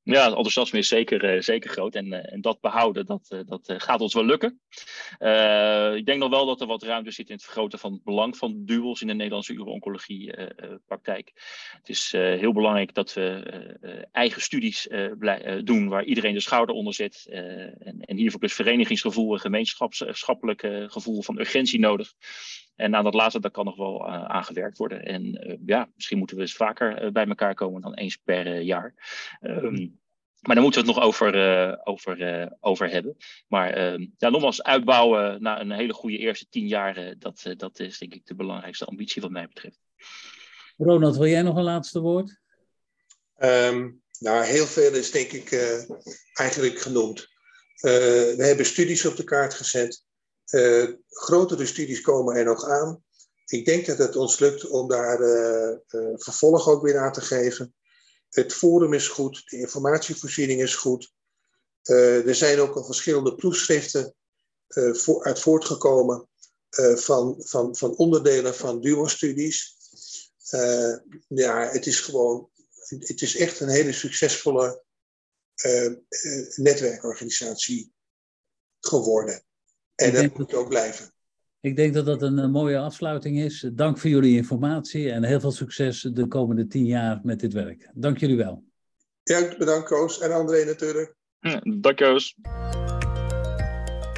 Ja, 0.08 0.24
het 0.24 0.34
enthousiasme 0.34 0.80
is 0.80 0.88
zeker, 0.88 1.36
uh, 1.36 1.42
zeker 1.42 1.70
groot. 1.70 1.96
En, 1.96 2.06
uh, 2.06 2.34
en 2.34 2.42
dat 2.42 2.62
behouden, 2.62 3.06
dat, 3.06 3.28
uh, 3.34 3.40
dat 3.46 3.74
gaat 3.78 4.02
ons 4.02 4.14
wel 4.14 4.26
lukken. 4.26 4.60
ik 5.98 6.06
denk 6.06 6.20
nog 6.20 6.30
wel 6.30 6.46
dat 6.46 6.62
er 6.62 6.68
wat 6.68 6.84
ruimte 6.84 7.12
zit 7.12 7.28
in 7.28 7.36
het 7.36 7.44
vergroten 7.44 7.80
van 7.80 7.94
het 7.94 8.04
belang 8.04 8.38
van 8.38 8.66
duels 8.66 9.02
in 9.02 9.08
de 9.08 9.14
Nederlandse 9.14 9.54
uro-oncologie-praktijk. 9.54 11.32
het 11.72 11.90
is 11.90 12.12
heel 12.12 12.54
belangrijk 12.54 12.94
dat 12.94 13.14
we 13.14 14.08
eigen 14.12 14.42
studies 14.42 14.88
doen 15.64 15.88
waar 15.88 16.04
iedereen 16.04 16.34
de 16.34 16.40
schouder 16.40 16.76
onder 16.76 16.94
zet. 16.94 17.26
en, 17.30 18.00
en 18.00 18.18
hiervoor 18.18 18.44
is 18.44 18.54
verenigingsgevoel 18.54 19.34
en 19.34 19.40
gemeenschappelijk 19.40 20.62
gevoel 20.88 21.22
van 21.22 21.40
urgentie 21.40 21.80
nodig. 21.80 22.14
En 22.78 22.96
aan 22.96 23.04
dat 23.04 23.14
laatste, 23.14 23.40
dat 23.40 23.52
kan 23.52 23.66
nog 23.66 23.76
wel 23.76 24.08
uh, 24.08 24.26
aangewerkt 24.26 24.78
worden. 24.78 25.06
En 25.06 25.48
uh, 25.48 25.58
ja, 25.66 25.90
misschien 25.96 26.18
moeten 26.18 26.36
we 26.36 26.42
eens 26.42 26.56
vaker 26.56 27.04
uh, 27.04 27.12
bij 27.12 27.26
elkaar 27.26 27.54
komen 27.54 27.82
dan 27.82 27.94
eens 27.94 28.16
per 28.16 28.60
jaar. 28.60 28.94
Um, 29.42 30.00
maar 30.42 30.56
daar 30.56 30.64
moeten 30.64 30.82
we 30.82 30.88
het 30.88 30.98
nog 30.98 31.06
over, 31.06 31.86
over, 31.86 32.52
over 32.60 32.90
hebben. 32.90 33.18
Maar 33.48 33.70
ehm, 33.74 34.06
ja, 34.18 34.30
nogmaals, 34.30 34.64
uitbouwen 34.64 35.42
na 35.42 35.62
een 35.62 35.72
hele 35.72 35.94
goede 35.94 36.18
eerste 36.18 36.48
tien 36.50 36.68
jaar, 36.68 37.16
dat, 37.20 37.54
dat 37.58 37.80
is 37.80 37.98
denk 37.98 38.14
ik 38.14 38.26
de 38.26 38.36
belangrijkste 38.36 38.86
ambitie 38.86 39.22
wat 39.22 39.32
mij 39.32 39.48
betreft. 39.48 39.80
Ronald, 40.78 41.18
wil 41.18 41.28
jij 41.28 41.42
nog 41.42 41.56
een 41.56 41.64
laatste 41.64 42.00
woord? 42.00 42.40
Um, 43.38 44.02
nou, 44.20 44.46
heel 44.46 44.66
veel 44.66 44.94
is 44.94 45.12
denk 45.12 45.32
ik 45.32 45.52
eigenlijk 46.34 46.80
genoemd. 46.80 47.28
we 47.82 48.44
hebben 48.46 48.66
studies 48.66 49.06
op 49.06 49.16
de 49.16 49.24
kaart 49.24 49.54
gezet. 49.54 50.06
Uh, 50.52 50.94
grotere 51.10 51.66
studies 51.66 52.02
komen 52.02 52.36
er 52.36 52.46
nog 52.46 52.66
aan. 52.66 53.04
Ik 53.46 53.66
denk 53.66 53.86
dat 53.86 53.98
het 53.98 54.16
ons 54.16 54.40
lukt 54.40 54.68
om 54.68 54.88
daar 54.88 55.22
uh, 55.22 55.78
uh, 55.90 56.14
vervolg 56.16 56.70
ook 56.70 56.82
weer 56.82 56.98
aan 56.98 57.12
te 57.12 57.22
geven. 57.22 57.76
Het 58.30 58.54
forum 58.54 58.94
is 58.94 59.08
goed, 59.08 59.44
de 59.46 59.58
informatievoorziening 59.58 60.62
is 60.62 60.76
goed. 60.76 61.14
er 61.82 62.36
zijn 62.36 62.60
ook 62.60 62.76
al 62.76 62.84
verschillende 62.84 63.36
proefschriften 63.36 64.16
voor, 64.92 65.24
uit 65.24 65.40
voortgekomen 65.40 66.30
van, 66.96 67.36
van, 67.40 67.76
van 67.76 67.96
onderdelen 67.96 68.56
van 68.56 68.82
duo-studies. 68.82 69.76
ja, 71.28 71.70
het 71.72 71.86
is 71.86 72.00
gewoon, 72.00 72.50
het 72.88 73.22
is 73.22 73.36
echt 73.36 73.60
een 73.60 73.70
hele 73.70 73.94
succesvolle 73.94 74.84
netwerkorganisatie 76.56 77.94
geworden. 78.80 79.47
En 79.98 80.14
dat 80.14 80.38
moet 80.38 80.54
ook 80.54 80.70
blijven. 80.70 81.12
Ik 81.62 81.76
denk 81.76 81.94
dat 81.94 82.06
dat 82.06 82.22
een, 82.22 82.38
een, 82.38 82.52
mooie 82.52 82.78
afsluiting 82.78 83.40
is. 83.40 83.70
Dank 83.74 83.98
voor 83.98 84.10
jullie 84.10 84.36
informatie 84.36 85.12
en 85.12 85.24
heel 85.24 85.40
veel 85.40 85.52
succes 85.52 86.02
de 86.02 86.28
komende 86.28 86.68
tien 86.68 86.86
jaar 86.86 87.20
met 87.24 87.40
dit 87.40 87.54
werk. 87.54 87.90
Dank 87.94 88.18
jullie 88.18 88.38
wel. 88.38 88.64
Ja, 89.24 89.56
bedankt 89.58 89.88
Koos 89.88 90.20
en 90.20 90.32
André 90.32 90.66
natuurlijk. 90.66 91.16
Ja, 91.40 91.62
dank 91.80 91.98
Koos. 91.98 92.36